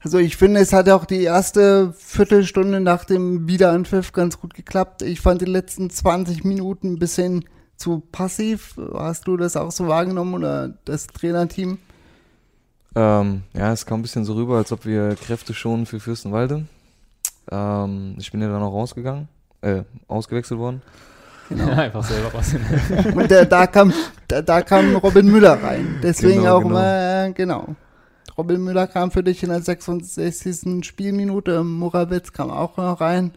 Also 0.00 0.18
ich 0.18 0.36
finde, 0.36 0.60
es 0.60 0.74
hat 0.74 0.90
auch 0.90 1.06
die 1.06 1.22
erste 1.22 1.94
Viertelstunde 1.94 2.80
nach 2.80 3.06
dem 3.06 3.48
Wiederanpfiff 3.48 4.12
ganz 4.12 4.38
gut 4.38 4.52
geklappt. 4.52 5.00
Ich 5.00 5.22
fand 5.22 5.40
die 5.40 5.46
letzten 5.46 5.88
20 5.88 6.44
Minuten 6.44 6.94
ein 6.94 6.98
bisschen 6.98 7.46
zu 7.76 8.00
passiv. 8.12 8.76
Hast 8.94 9.26
du 9.26 9.36
das 9.36 9.56
auch 9.56 9.72
so 9.72 9.88
wahrgenommen 9.88 10.34
oder 10.34 10.74
das 10.84 11.06
Trainerteam? 11.06 11.78
Ähm, 12.94 13.42
ja, 13.54 13.72
es 13.72 13.86
kam 13.86 14.00
ein 14.00 14.02
bisschen 14.02 14.24
so 14.24 14.34
rüber, 14.34 14.58
als 14.58 14.72
ob 14.72 14.84
wir 14.84 15.16
Kräfte 15.16 15.54
schonen 15.54 15.86
für 15.86 15.98
Fürstenwalde. 15.98 16.66
Ähm, 17.50 18.14
ich 18.18 18.30
bin 18.30 18.42
ja 18.42 18.48
dann 18.48 18.62
auch 18.62 18.72
rausgegangen, 18.72 19.28
äh, 19.62 19.82
ausgewechselt 20.08 20.60
worden. 20.60 20.82
Genau. 21.48 21.70
einfach 21.72 22.04
selber 22.04 22.32
was 22.34 22.50
hin. 22.52 22.62
Und 23.14 23.30
da, 23.30 23.44
da, 23.44 23.66
kam, 23.66 23.92
da, 24.28 24.42
da 24.42 24.62
kam 24.62 24.96
Robin 24.96 25.26
Müller 25.30 25.62
rein. 25.62 26.00
Deswegen 26.02 26.42
Genau, 26.42 26.56
auch 26.56 26.62
genau. 26.62 26.74
mal, 26.74 27.28
äh, 27.28 27.32
genau. 27.32 27.74
Robin 28.36 28.62
Müller 28.62 28.86
kam 28.86 29.10
für 29.10 29.22
dich 29.22 29.42
in 29.42 29.50
der 29.50 29.60
66. 29.60 30.84
Spielminute. 30.84 31.62
Morawitz 31.64 32.32
kam 32.32 32.50
auch 32.50 32.76
noch 32.76 33.00
rein. 33.00 33.32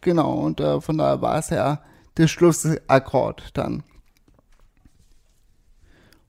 Genau, 0.00 0.34
und 0.34 0.60
äh, 0.60 0.80
von 0.80 0.98
daher 0.98 1.20
war 1.22 1.38
es 1.38 1.50
ja 1.50 1.80
der 2.16 2.28
Schlussakkord 2.28 3.50
dann. 3.54 3.82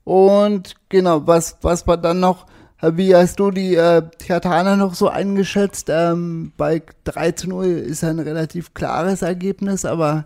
Und 0.03 0.75
genau, 0.89 1.25
was, 1.27 1.57
was 1.61 1.87
war 1.87 1.97
dann 1.97 2.19
noch, 2.19 2.45
wie 2.81 3.15
hast 3.15 3.39
du 3.39 3.51
die 3.51 3.75
äh, 3.75 4.01
Theataner 4.17 4.75
noch 4.75 4.95
so 4.95 5.07
eingeschätzt? 5.07 5.87
Ähm, 5.89 6.51
bei 6.57 6.81
3 7.05 7.31
zu 7.31 7.49
0 7.49 7.65
ist 7.67 8.03
ein 8.03 8.19
relativ 8.19 8.73
klares 8.73 9.21
Ergebnis, 9.21 9.85
aber 9.85 10.25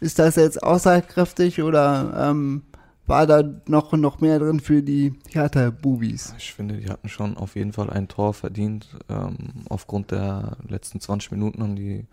ist 0.00 0.18
das 0.18 0.36
jetzt 0.36 0.62
aussagekräftig 0.62 1.62
oder 1.62 2.30
ähm, 2.30 2.62
war 3.06 3.26
da 3.26 3.42
noch, 3.66 3.92
noch 3.92 4.20
mehr 4.20 4.38
drin 4.38 4.60
für 4.60 4.82
die 4.82 5.14
Hertha-Bubis? 5.30 6.34
Ich 6.38 6.54
finde, 6.54 6.76
die 6.76 6.88
hatten 6.88 7.08
schon 7.08 7.36
auf 7.36 7.54
jeden 7.54 7.72
Fall 7.72 7.90
ein 7.90 8.08
Tor 8.08 8.34
verdient. 8.34 8.88
Ähm, 9.08 9.36
aufgrund 9.68 10.10
der 10.10 10.56
letzten 10.68 11.00
20 11.00 11.32
Minuten 11.32 11.62
haben 11.62 11.76
die 11.76 12.06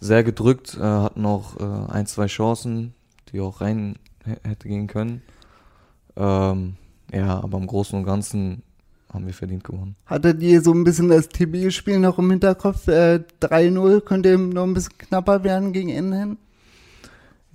sehr 0.00 0.24
gedrückt, 0.24 0.76
äh, 0.78 0.82
hatten 0.82 1.26
auch 1.26 1.56
äh, 1.58 1.92
ein, 1.92 2.06
zwei 2.06 2.26
Chancen, 2.26 2.94
die 3.32 3.40
auch 3.40 3.60
rein 3.60 3.96
hätte 4.24 4.68
gehen 4.68 4.86
können. 4.86 5.22
Ähm, 6.16 6.76
ja, 7.12 7.40
aber 7.40 7.58
im 7.58 7.66
Großen 7.66 7.98
und 7.98 8.04
Ganzen 8.04 8.62
haben 9.12 9.26
wir 9.26 9.34
verdient 9.34 9.64
gewonnen. 9.64 9.96
Hattet 10.06 10.42
ihr 10.42 10.60
so 10.60 10.72
ein 10.72 10.84
bisschen 10.84 11.08
das 11.08 11.28
TB-Spiel 11.28 11.98
noch 11.98 12.18
im 12.18 12.30
Hinterkopf? 12.30 12.88
Äh, 12.88 13.24
3-0 13.40 14.00
könnte 14.02 14.36
noch 14.36 14.64
ein 14.64 14.74
bisschen 14.74 14.98
knapper 14.98 15.44
werden 15.44 15.72
gegen 15.72 15.88
Ende 15.88 16.18
hin? 16.18 16.38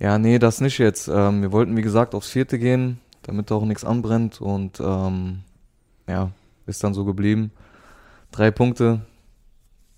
Ja, 0.00 0.18
nee, 0.18 0.38
das 0.38 0.60
nicht 0.60 0.78
jetzt. 0.78 1.08
Ähm, 1.08 1.42
wir 1.42 1.52
wollten, 1.52 1.76
wie 1.76 1.82
gesagt, 1.82 2.14
aufs 2.14 2.28
vierte 2.28 2.58
gehen, 2.58 2.98
damit 3.22 3.52
auch 3.52 3.64
nichts 3.64 3.84
anbrennt 3.84 4.40
und 4.40 4.80
ähm, 4.80 5.40
ja, 6.08 6.32
ist 6.66 6.82
dann 6.82 6.94
so 6.94 7.04
geblieben. 7.04 7.52
Drei 8.32 8.50
Punkte, 8.50 9.02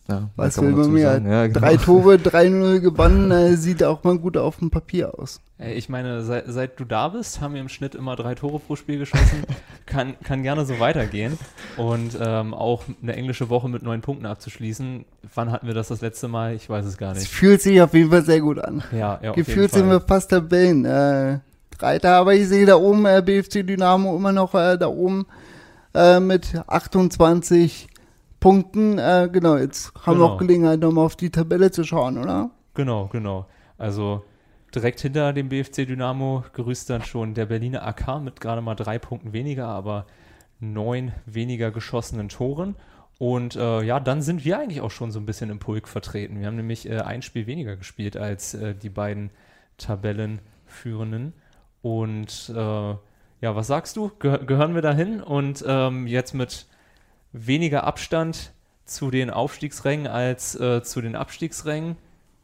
Ja, 0.09 0.31
Was 0.37 0.61
will 0.61 0.71
man 0.71 0.97
sagen. 0.99 1.29
Ja, 1.31 1.47
genau. 1.49 1.59
Drei 1.59 1.77
Tore, 1.77 2.15
3-0 2.17 2.79
gewonnen, 2.81 3.31
äh, 3.33 3.57
sieht 3.57 3.83
auch 3.83 4.05
mal 4.05 4.19
gut 4.19 4.37
auf 4.37 4.59
dem 4.59 4.71
Papier 4.71 5.19
aus. 5.19 5.41
Ey, 5.59 5.75
Ich 5.75 5.89
meine, 5.89 6.23
seit, 6.23 6.45
seit 6.47 6.79
du 6.79 6.85
da 6.85 7.09
bist, 7.09 7.41
haben 7.41 7.55
wir 7.55 7.61
im 7.61 7.69
Schnitt 7.69 7.95
immer 7.95 8.15
drei 8.15 8.35
Tore 8.37 8.61
pro 8.61 8.77
Spiel 8.77 8.99
geschossen. 8.99 9.43
kann, 9.87 10.15
kann 10.23 10.43
gerne 10.43 10.65
so 10.65 10.79
weitergehen. 10.79 11.39
Und 11.77 12.17
ähm, 12.21 12.55
auch 12.55 12.85
eine 13.03 13.17
englische 13.17 13.49
Woche 13.49 13.69
mit 13.69 13.83
neun 13.83 14.01
Punkten 14.01 14.27
abzuschließen. 14.27 15.05
Wann 15.35 15.51
hatten 15.51 15.67
wir 15.67 15.75
das 15.75 15.89
das 15.89 16.01
letzte 16.03 16.29
Mal? 16.29 16.55
Ich 16.55 16.71
weiß 16.71 16.87
es 16.87 16.97
gar 16.99 17.13
Es 17.13 17.21
nicht. 17.21 17.31
fühlt 17.33 17.61
sich 17.63 17.81
auf 17.83 17.93
jeden 17.93 18.11
Fall 18.11 18.25
sehr 18.25 18.41
gut 18.41 18.59
an. 18.61 18.83
Ja, 18.93 19.19
ja, 19.23 19.33
Gefühlt 19.33 19.73
sind 19.73 19.89
wir 19.89 20.01
fast 20.01 20.31
Tabellen. 20.31 20.85
Äh, 20.85 21.39
Reiter, 21.79 22.13
aber 22.15 22.33
ich 22.35 22.49
sehe 22.49 22.65
da 22.65 22.77
oben 22.77 23.05
äh, 23.05 23.21
BFC 23.25 23.67
Dynamo 23.67 24.17
immer 24.17 24.33
noch 24.33 24.55
äh, 24.55 24.79
da 24.79 24.87
oben 24.87 25.27
äh, 25.95 26.21
mit 26.21 26.55
28 26.67 27.87
Punkten. 28.41 28.99
Äh, 28.99 29.29
genau, 29.33 29.57
jetzt 29.57 29.93
haben 29.95 30.19
wir 30.19 30.25
Genau. 30.25 30.35
auch 30.35 30.39
Gelegenheit, 30.39 30.81
nochmal 30.81 31.05
auf 31.07 31.17
die 31.17 31.31
Tabelle 31.31 31.71
zu 31.71 31.85
schauen, 31.85 32.19
oder? 32.19 32.51
Genau, 32.75 33.09
genau. 33.09 33.47
Also 33.79 34.25
direkt 34.75 35.01
hinter 35.01 35.33
dem 35.33 35.49
BFC 35.49 35.87
Dynamo 35.87 36.45
grüßt 36.53 36.91
dann 36.91 37.03
schon 37.03 37.35
der 37.35 37.47
Berliner 37.47 37.87
AK 37.87 38.21
mit 38.23 38.41
gerade 38.41 38.61
mal 38.61 38.75
drei 38.75 38.99
Punkten 38.99 39.33
weniger, 39.33 39.69
aber 39.69 40.07
neun 40.61 41.13
weniger 41.27 41.71
geschossenen 41.71 42.29
Toren. 42.29 42.77
Und 43.19 43.57
äh, 43.57 43.83
ja, 43.83 43.99
dann 43.99 44.21
sind 44.21 44.45
wir 44.45 44.59
eigentlich 44.59 44.83
auch 44.83 44.91
schon 44.91 45.11
so 45.11 45.19
ein 45.19 45.25
bisschen 45.27 45.49
im 45.49 45.59
Pulk 45.59 45.89
vertreten. 45.89 46.39
Wir 46.39 46.47
haben 46.49 46.57
nämlich 46.57 46.89
äh, 46.89 46.99
ein 47.01 47.23
Spiel 47.23 47.47
weniger 47.47 47.77
gespielt 47.77 48.17
als 48.17 48.53
äh, 48.53 48.75
die 48.75 48.91
beiden 48.91 49.31
Tabellenführenden. 49.79 51.33
Und 51.83 52.53
äh, 52.55 52.61
ja, 53.41 53.55
was 53.55 53.67
sagst 53.67 53.97
du? 53.97 54.11
Geh 54.19 54.39
gehören 54.45 54.75
wir 54.75 54.83
dahin? 54.83 55.23
Und 55.23 55.65
ähm, 55.67 56.07
jetzt 56.07 56.35
mit 56.35 56.67
weniger 57.37 57.85
Abstand 57.85 58.53
zu 58.85 59.11
den 59.11 59.31
Aufstiegsrängen 59.31 60.07
als 60.07 60.55
äh, 60.59 60.83
zu 60.83 61.01
den 61.01 61.17
Abstiegsrängen. 61.17 61.97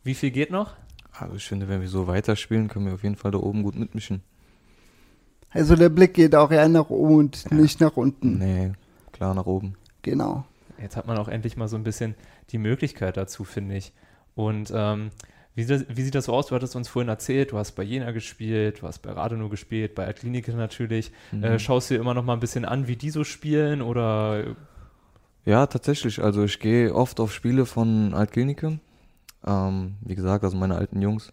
Wie 0.04 0.14
viel 0.14 0.30
geht 0.30 0.50
noch? 0.50 0.74
Also 1.12 1.36
ich 1.36 1.46
finde, 1.46 1.68
wenn 1.68 1.80
wir 1.80 1.88
so 1.88 2.06
weiterspielen, 2.06 2.68
können 2.68 2.86
wir 2.86 2.94
auf 2.94 3.02
jeden 3.02 3.16
Fall 3.16 3.30
da 3.30 3.38
oben 3.38 3.62
gut 3.62 3.76
mitmischen. 3.76 4.22
Also 5.50 5.76
der 5.76 5.90
Blick 5.90 6.14
geht 6.14 6.34
auch 6.34 6.50
eher 6.50 6.68
nach 6.68 6.90
oben 6.90 7.16
und 7.16 7.52
nicht 7.52 7.80
nach 7.80 7.96
unten. 7.96 8.38
Nee, 8.38 8.72
klar 9.12 9.34
nach 9.34 9.46
oben. 9.46 9.74
Genau. 10.02 10.44
Jetzt 10.80 10.96
hat 10.96 11.06
man 11.06 11.18
auch 11.18 11.28
endlich 11.28 11.56
mal 11.56 11.68
so 11.68 11.76
ein 11.76 11.84
bisschen 11.84 12.14
die 12.50 12.58
Möglichkeit 12.58 13.16
dazu, 13.16 13.44
finde 13.44 13.76
ich. 13.76 13.92
Und 14.34 14.72
ähm, 14.74 15.10
wie, 15.54 15.64
sieht 15.64 15.82
das, 15.82 15.96
wie 15.96 16.02
sieht 16.02 16.14
das 16.14 16.24
so 16.24 16.32
aus? 16.32 16.46
Du 16.46 16.54
hattest 16.54 16.74
uns 16.74 16.88
vorhin 16.88 17.10
erzählt, 17.10 17.52
du 17.52 17.58
hast 17.58 17.72
bei 17.72 17.82
Jena 17.82 18.10
gespielt, 18.10 18.80
du 18.80 18.88
hast 18.88 19.00
bei 19.00 19.12
Radonow 19.12 19.50
gespielt, 19.50 19.94
bei 19.94 20.06
Altklinike 20.06 20.52
natürlich. 20.52 21.12
Mhm. 21.30 21.44
Äh, 21.44 21.58
schaust 21.58 21.90
du 21.90 21.94
dir 21.94 22.00
immer 22.00 22.14
noch 22.14 22.24
mal 22.24 22.32
ein 22.32 22.40
bisschen 22.40 22.64
an, 22.64 22.88
wie 22.88 22.96
die 22.96 23.10
so 23.10 23.22
spielen 23.22 23.82
oder 23.82 24.56
Ja, 25.44 25.66
tatsächlich. 25.66 26.22
Also 26.22 26.44
ich 26.44 26.58
gehe 26.60 26.94
oft 26.94 27.18
auf 27.20 27.32
Spiele 27.32 27.66
von 27.66 28.14
Altklinike. 28.14 28.78
Ähm, 29.44 29.94
wie 30.00 30.14
gesagt, 30.14 30.44
also 30.44 30.56
meine 30.56 30.76
alten 30.76 31.02
Jungs. 31.02 31.32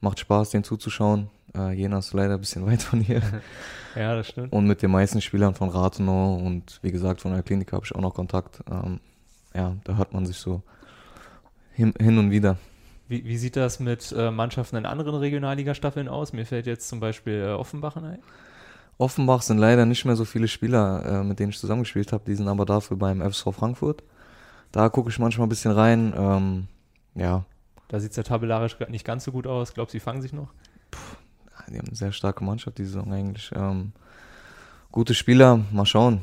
Macht 0.00 0.18
Spaß, 0.18 0.50
denen 0.50 0.64
zuzuschauen. 0.64 1.30
Äh, 1.54 1.72
Jena 1.72 1.98
ist 1.98 2.12
leider 2.12 2.34
ein 2.34 2.40
bisschen 2.40 2.66
weit 2.66 2.82
von 2.82 3.00
hier. 3.00 3.22
ja, 3.96 4.14
das 4.14 4.28
stimmt. 4.28 4.52
Und 4.52 4.66
mit 4.66 4.82
den 4.82 4.90
meisten 4.90 5.20
Spielern 5.20 5.54
von 5.54 5.70
Rathenow 5.70 6.42
und 6.42 6.78
wie 6.82 6.92
gesagt 6.92 7.20
von 7.20 7.32
Altklinike 7.32 7.72
habe 7.72 7.84
ich 7.86 7.94
auch 7.94 8.00
noch 8.00 8.14
Kontakt. 8.14 8.62
Ähm, 8.70 9.00
ja, 9.54 9.76
da 9.84 9.96
hört 9.96 10.12
man 10.12 10.26
sich 10.26 10.38
so 10.38 10.62
hin, 11.72 11.94
hin 11.98 12.18
und 12.18 12.30
wieder. 12.30 12.58
Wie, 13.08 13.24
wie 13.24 13.36
sieht 13.36 13.56
das 13.56 13.80
mit 13.80 14.14
äh, 14.16 14.30
Mannschaften 14.30 14.76
in 14.76 14.86
anderen 14.86 15.16
Regionalligastaffeln 15.16 16.08
aus? 16.08 16.32
Mir 16.32 16.46
fällt 16.46 16.66
jetzt 16.66 16.88
zum 16.88 17.00
Beispiel 17.00 17.44
äh, 17.46 17.52
Offenbachen 17.52 18.04
ein. 18.04 18.18
Offenbach 18.98 19.42
sind 19.42 19.58
leider 19.58 19.86
nicht 19.86 20.04
mehr 20.04 20.16
so 20.16 20.24
viele 20.24 20.48
Spieler, 20.48 21.04
äh, 21.20 21.24
mit 21.24 21.38
denen 21.38 21.50
ich 21.50 21.58
zusammengespielt 21.58 22.12
habe. 22.12 22.24
Die 22.26 22.34
sind 22.34 22.48
aber 22.48 22.64
dafür 22.64 22.96
beim 22.96 23.20
FSV 23.20 23.48
Frankfurt. 23.52 24.02
Da 24.70 24.88
gucke 24.88 25.10
ich 25.10 25.18
manchmal 25.18 25.46
ein 25.46 25.50
bisschen 25.50 25.72
rein. 25.72 26.14
Ähm, 26.16 26.66
ja, 27.14 27.44
Da 27.88 28.00
sieht 28.00 28.12
es 28.12 28.16
ja 28.16 28.22
tabellarisch 28.22 28.78
nicht 28.88 29.04
ganz 29.04 29.24
so 29.24 29.32
gut 29.32 29.46
aus. 29.46 29.74
Glaubst 29.74 29.92
du, 29.92 29.98
die 29.98 30.00
fangen 30.00 30.22
sich 30.22 30.32
noch? 30.32 30.48
die 31.68 31.78
haben 31.78 31.86
eine 31.86 31.96
sehr 31.96 32.12
starke 32.12 32.44
Mannschaft 32.44 32.78
die 32.78 32.84
Saison 32.84 33.12
eigentlich. 33.12 33.50
Ähm, 33.54 33.92
gute 34.90 35.14
Spieler, 35.14 35.60
mal 35.70 35.86
schauen. 35.86 36.22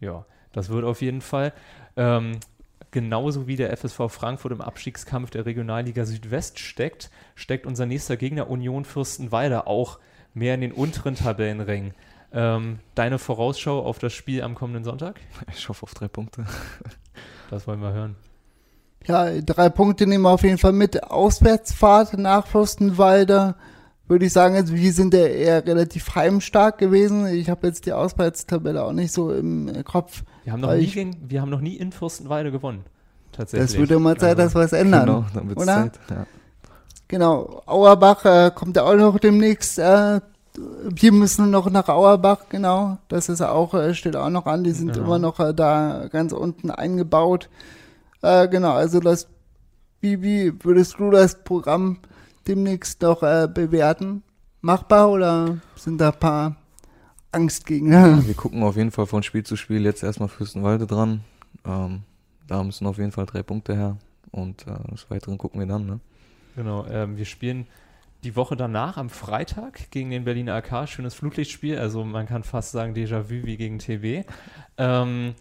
Ja, 0.00 0.24
das 0.52 0.68
wird 0.68 0.84
auf 0.84 1.02
jeden 1.02 1.20
Fall. 1.20 1.52
Ähm, 1.96 2.38
genauso 2.90 3.46
wie 3.46 3.56
der 3.56 3.76
FSV 3.76 4.08
Frankfurt 4.08 4.52
im 4.52 4.60
Abstiegskampf 4.60 5.30
der 5.30 5.46
Regionalliga 5.46 6.04
Südwest 6.04 6.58
steckt, 6.58 7.10
steckt 7.34 7.66
unser 7.66 7.86
nächster 7.86 8.16
Gegner 8.16 8.48
Union 8.48 8.84
Fürstenwalde 8.84 9.66
auch 9.66 9.98
mehr 10.34 10.54
in 10.54 10.60
den 10.60 10.72
unteren 10.72 11.14
Tabellenrängen. 11.14 11.92
Ähm, 12.32 12.78
deine 12.94 13.18
Vorausschau 13.18 13.80
auf 13.80 13.98
das 13.98 14.12
Spiel 14.12 14.42
am 14.42 14.54
kommenden 14.54 14.84
Sonntag? 14.84 15.20
Ich 15.54 15.68
hoffe 15.68 15.82
auf 15.84 15.94
drei 15.94 16.08
Punkte. 16.08 16.44
Das 17.50 17.66
wollen 17.66 17.80
wir 17.80 17.94
hören. 17.94 18.14
Ja, 19.06 19.40
drei 19.40 19.70
Punkte 19.70 20.06
nehmen 20.06 20.22
wir 20.24 20.30
auf 20.30 20.42
jeden 20.42 20.58
Fall 20.58 20.72
mit. 20.72 21.02
Auswärtsfahrt 21.04 22.18
nach 22.18 22.46
Fürstenwalde. 22.46 23.54
Würde 24.06 24.26
ich 24.26 24.32
sagen, 24.34 24.54
also 24.54 24.74
wir 24.74 24.92
sind 24.92 25.14
ja 25.14 25.20
eher 25.26 25.66
relativ 25.66 26.14
heimstark 26.14 26.76
gewesen. 26.76 27.26
Ich 27.26 27.48
habe 27.48 27.66
jetzt 27.66 27.86
die 27.86 27.92
Auswärtstabelle 27.94 28.82
auch 28.84 28.92
nicht 28.92 29.12
so 29.12 29.32
im 29.32 29.82
Kopf. 29.84 30.24
Wir 30.44 30.52
haben 30.52 30.60
noch, 30.60 30.74
nie, 30.74 30.80
ich- 30.80 30.92
gegen, 30.94 31.16
wir 31.30 31.40
haben 31.40 31.48
noch 31.50 31.60
nie 31.62 31.76
in 31.76 31.90
Fürstenwalde 31.90 32.52
gewonnen. 32.52 32.84
Tatsächlich. 33.32 33.70
Das 33.70 33.78
würde 33.78 33.98
mal 33.98 34.18
Zeit, 34.18 34.38
dass 34.38 34.54
Also, 34.54 34.58
wir 34.58 34.64
es 34.66 34.72
ändern. 34.72 35.06
Genau, 35.06 35.24
dann 35.32 35.48
wird? 35.48 35.60
Zeit. 35.62 36.00
Ja. 36.10 36.26
Genau, 37.08 37.62
Auerbach 37.66 38.24
äh, 38.24 38.50
kommt 38.54 38.76
ja 38.76 38.84
auch 38.84 38.94
noch 38.94 39.18
demnächst. 39.18 39.78
Äh, 39.78 40.20
wir 40.56 41.12
müssen 41.12 41.50
noch 41.50 41.70
nach 41.70 41.88
Auerbach, 41.88 42.40
genau. 42.50 42.98
Das 43.08 43.28
ist 43.28 43.40
auch, 43.40 43.72
äh, 43.74 43.94
steht 43.94 44.16
auch 44.16 44.28
noch 44.30 44.46
an. 44.46 44.64
Die 44.64 44.72
sind 44.72 44.92
Genau. 44.92 45.06
immer 45.06 45.18
noch 45.18 45.40
äh, 45.40 45.54
da 45.54 46.08
ganz 46.10 46.32
unten 46.32 46.70
eingebaut. 46.70 47.48
Äh, 48.22 48.48
genau, 48.48 48.72
also 48.72 49.00
das, 49.00 49.28
wie, 50.00 50.20
wie 50.22 50.52
würdest 50.64 50.98
du 50.98 51.10
das 51.10 51.42
Programm 51.44 51.98
demnächst 52.46 53.00
noch 53.02 53.22
äh, 53.22 53.48
bewerten? 53.52 54.22
Machbar 54.60 55.08
oder 55.10 55.58
sind 55.76 56.00
da 56.00 56.08
ein 56.10 56.18
paar 56.18 56.56
Angstgegner? 57.32 58.26
Wir 58.26 58.34
gucken 58.34 58.62
auf 58.62 58.76
jeden 58.76 58.90
Fall 58.90 59.06
von 59.06 59.22
Spiel 59.22 59.44
zu 59.44 59.56
Spiel 59.56 59.84
jetzt 59.84 60.02
erstmal 60.02 60.28
Fürstenwalde 60.28 60.86
dran. 60.86 61.20
Ähm, 61.64 62.02
da 62.48 62.62
müssen 62.64 62.86
auf 62.86 62.98
jeden 62.98 63.12
Fall 63.12 63.26
drei 63.26 63.42
Punkte 63.42 63.74
her. 63.76 63.96
Und 64.30 64.66
äh, 64.66 64.90
des 64.92 65.08
Weiteren 65.10 65.38
gucken 65.38 65.60
wir 65.60 65.66
dann. 65.66 65.86
Ne? 65.86 66.00
Genau, 66.58 66.84
ähm, 66.86 67.16
wir 67.16 67.24
spielen 67.24 67.68
die 68.24 68.34
Woche 68.34 68.56
danach 68.56 68.96
am 68.96 69.10
Freitag 69.10 69.92
gegen 69.92 70.10
den 70.10 70.24
Berliner 70.24 70.56
AK. 70.56 70.88
Schönes 70.88 71.14
Flutlichtspiel, 71.14 71.78
also 71.78 72.02
man 72.02 72.26
kann 72.26 72.42
fast 72.42 72.72
sagen 72.72 72.94
Déjà-vu 72.94 73.46
wie 73.46 73.56
gegen 73.56 73.78
TB. 73.78 74.28
Ähm, 74.76 75.36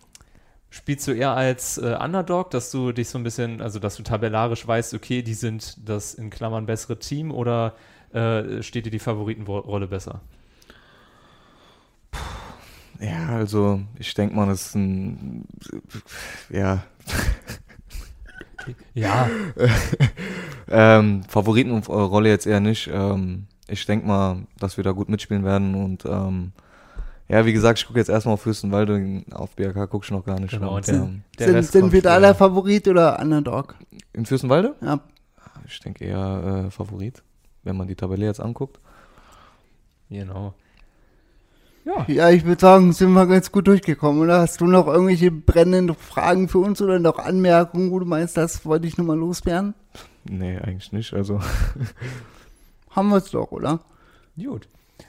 spielst 0.69 1.07
du 1.07 1.13
eher 1.13 1.31
als 1.31 1.79
äh, 1.79 1.97
Underdog, 1.99 2.51
dass 2.51 2.69
du 2.69 2.91
dich 2.91 3.09
so 3.09 3.17
ein 3.17 3.23
bisschen, 3.23 3.63
also 3.63 3.79
dass 3.79 3.95
du 3.95 4.03
tabellarisch 4.03 4.67
weißt, 4.67 4.93
okay, 4.93 5.23
die 5.23 5.33
sind 5.33 5.89
das 5.89 6.13
in 6.13 6.29
Klammern 6.29 6.67
bessere 6.67 6.99
Team 6.99 7.31
oder 7.31 7.73
äh, 8.13 8.61
steht 8.61 8.85
dir 8.85 8.91
die 8.91 8.99
Favoritenrolle 8.99 9.87
besser? 9.87 10.21
Ja, 12.99 13.29
also 13.29 13.81
ich 13.97 14.13
denke 14.13 14.35
mal, 14.35 14.45
das 14.45 14.67
ist 14.67 14.75
ein. 14.75 15.45
Ja. 16.51 16.83
Ja, 18.93 19.29
Ähm, 20.69 21.23
Favoritenrolle 21.27 22.29
jetzt 22.29 22.45
eher 22.45 22.59
nicht. 22.59 22.89
Ähm, 22.91 23.47
ich 23.67 23.85
denke 23.85 24.07
mal, 24.07 24.37
dass 24.59 24.77
wir 24.77 24.83
da 24.83 24.91
gut 24.91 25.09
mitspielen 25.09 25.43
werden. 25.43 25.75
Und 25.75 26.05
ähm, 26.05 26.51
ja, 27.27 27.45
wie 27.45 27.53
gesagt, 27.53 27.79
ich 27.79 27.85
gucke 27.85 27.99
jetzt 27.99 28.09
erstmal 28.09 28.33
auf 28.33 28.41
Fürstenwalde. 28.41 29.23
Auf 29.31 29.55
BRK 29.55 29.87
gucke 29.87 30.05
ich 30.05 30.11
noch 30.11 30.25
gar 30.25 30.39
nicht. 30.39 30.51
Genau, 30.51 30.75
Und, 30.75 30.87
und 30.87 30.95
ähm, 30.95 31.21
der 31.37 31.47
sind 31.47 31.55
Rest 31.55 31.71
sind 31.73 31.91
wir 31.91 32.01
da 32.01 32.19
der 32.19 32.35
Favorit 32.35 32.87
oder 32.87 33.19
Underdog? 33.19 33.75
in 34.13 34.25
Fürstenwalde? 34.25 34.75
Ja, 34.81 34.99
Ich 35.67 35.79
denke 35.79 36.05
eher 36.05 36.65
äh, 36.67 36.71
Favorit, 36.71 37.23
wenn 37.63 37.77
man 37.77 37.87
die 37.87 37.95
Tabelle 37.95 38.25
jetzt 38.25 38.39
anguckt. 38.39 38.79
Genau. 40.09 40.53
Ja, 41.85 42.05
ja 42.07 42.29
ich 42.29 42.45
würde 42.45 42.59
sagen, 42.59 42.91
sind 42.93 43.11
wir 43.11 43.27
ganz 43.27 43.51
gut 43.51 43.67
durchgekommen, 43.67 44.21
oder? 44.21 44.39
Hast 44.39 44.59
du 44.61 44.65
noch 44.65 44.87
irgendwelche 44.87 45.31
brennenden 45.31 45.95
Fragen 45.95 46.49
für 46.49 46.59
uns 46.59 46.81
oder 46.81 46.99
noch 46.99 47.19
Anmerkungen, 47.19 47.91
wo 47.91 47.99
du 47.99 48.05
meinst, 48.05 48.37
das 48.37 48.65
wollte 48.65 48.87
ich 48.87 48.97
nochmal 48.97 49.17
loswerden? 49.17 49.73
Nee, 50.29 50.57
eigentlich 50.57 50.91
nicht. 50.91 51.13
Also 51.13 51.39
Haben 52.91 53.09
wir 53.09 53.17
es 53.17 53.31
doch, 53.31 53.51
oder? 53.51 53.81
Gut. 54.37 54.67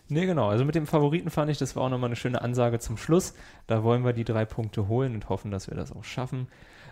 Nee, 0.08 0.26
genau. 0.26 0.48
Also 0.48 0.64
mit 0.64 0.74
dem 0.74 0.86
Favoriten 0.86 1.30
fand 1.30 1.50
ich, 1.50 1.58
das 1.58 1.74
war 1.74 1.84
auch 1.84 1.88
nochmal 1.88 2.08
eine 2.08 2.16
schöne 2.16 2.42
Ansage 2.42 2.78
zum 2.78 2.96
Schluss. 2.96 3.34
Da 3.66 3.82
wollen 3.82 4.04
wir 4.04 4.12
die 4.12 4.24
drei 4.24 4.44
Punkte 4.44 4.88
holen 4.88 5.14
und 5.14 5.28
hoffen, 5.28 5.50
dass 5.50 5.68
wir 5.70 5.76
das 5.76 5.92
auch 5.92 6.04
schaffen. 6.04 6.48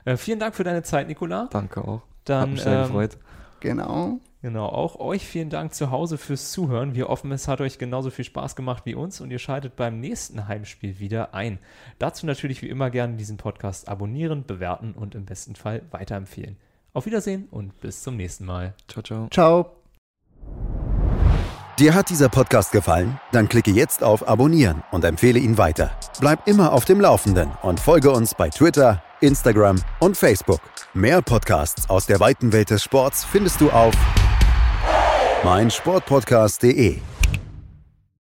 Äh, 0.07 0.17
vielen 0.17 0.39
Dank 0.39 0.55
für 0.55 0.65
deine 0.65 0.83
Zeit, 0.83 1.09
Nikola. 1.09 1.49
danke 1.51 1.83
auch. 1.83 2.01
Hat 2.01 2.03
Dann 2.25 2.53
mich 2.53 2.63
sehr 2.63 2.73
ähm, 2.73 2.83
gefreut. 2.85 3.19
Genau. 3.61 4.21
Genau, 4.43 4.67
auch 4.67 5.01
euch 5.01 5.27
vielen 5.27 5.51
Dank 5.51 5.75
zu 5.75 5.91
Hause 5.91 6.19
fürs 6.19 6.53
Zuhören. 6.53 6.95
Wir 6.95 7.09
hoffen, 7.09 7.33
es 7.33 7.49
hat 7.49 7.61
euch 7.61 7.79
genauso 7.79 8.11
viel 8.11 8.25
Spaß 8.25 8.55
gemacht 8.55 8.87
wie 8.87 8.95
uns 8.95 9.21
und 9.21 9.31
ihr 9.31 9.39
schaltet 9.39 9.77
beim 9.77 9.99
nächsten 9.99 10.47
Heimspiel 10.47 10.99
wieder 11.01 11.35
ein. 11.35 11.59
Dazu 11.99 12.27
natürlich 12.27 12.63
wie 12.63 12.69
immer 12.69 12.91
gerne 12.91 13.17
diesen 13.17 13.39
Podcast 13.39 13.89
abonnieren, 13.89 14.45
bewerten 14.47 14.93
und 14.93 15.15
im 15.15 15.25
besten 15.25 15.57
Fall 15.57 15.83
weiterempfehlen. 15.91 16.57
Auf 16.97 17.05
Wiedersehen 17.05 17.47
und 17.51 17.79
bis 17.83 18.03
zum 18.03 18.17
nächsten 18.17 18.47
Mal. 18.47 18.73
Ciao, 18.89 19.03
ciao. 19.03 19.29
Ciao. 19.31 19.71
Dir 21.79 21.93
hat 21.93 22.09
dieser 22.09 22.31
Podcast 22.31 22.73
gefallen? 22.73 23.21
Dann 23.33 23.51
klicke 23.51 23.71
jetzt 23.71 24.03
auf 24.03 24.27
Abonnieren 24.27 24.83
und 24.93 25.05
empfehle 25.05 25.39
ihn 25.39 25.59
weiter. 25.59 25.91
Bleib 26.21 26.49
immer 26.49 26.73
auf 26.73 26.87
dem 26.87 26.99
Laufenden 26.99 27.51
und 27.61 27.81
folge 27.81 28.11
uns 28.11 28.35
bei 28.35 28.49
Twitter, 28.49 29.03
Instagram 29.21 29.79
und 30.01 30.17
Facebook. 30.17 30.63
Mehr 30.95 31.21
Podcasts 31.21 31.91
aus 31.91 32.07
der 32.07 32.19
weiten 32.19 32.55
Welt 32.55 32.71
des 32.71 32.83
Sports 32.83 33.27
findest 33.27 33.61
du 33.61 33.71
auf 33.71 33.93
meinsportpodcast.de. 35.45 36.97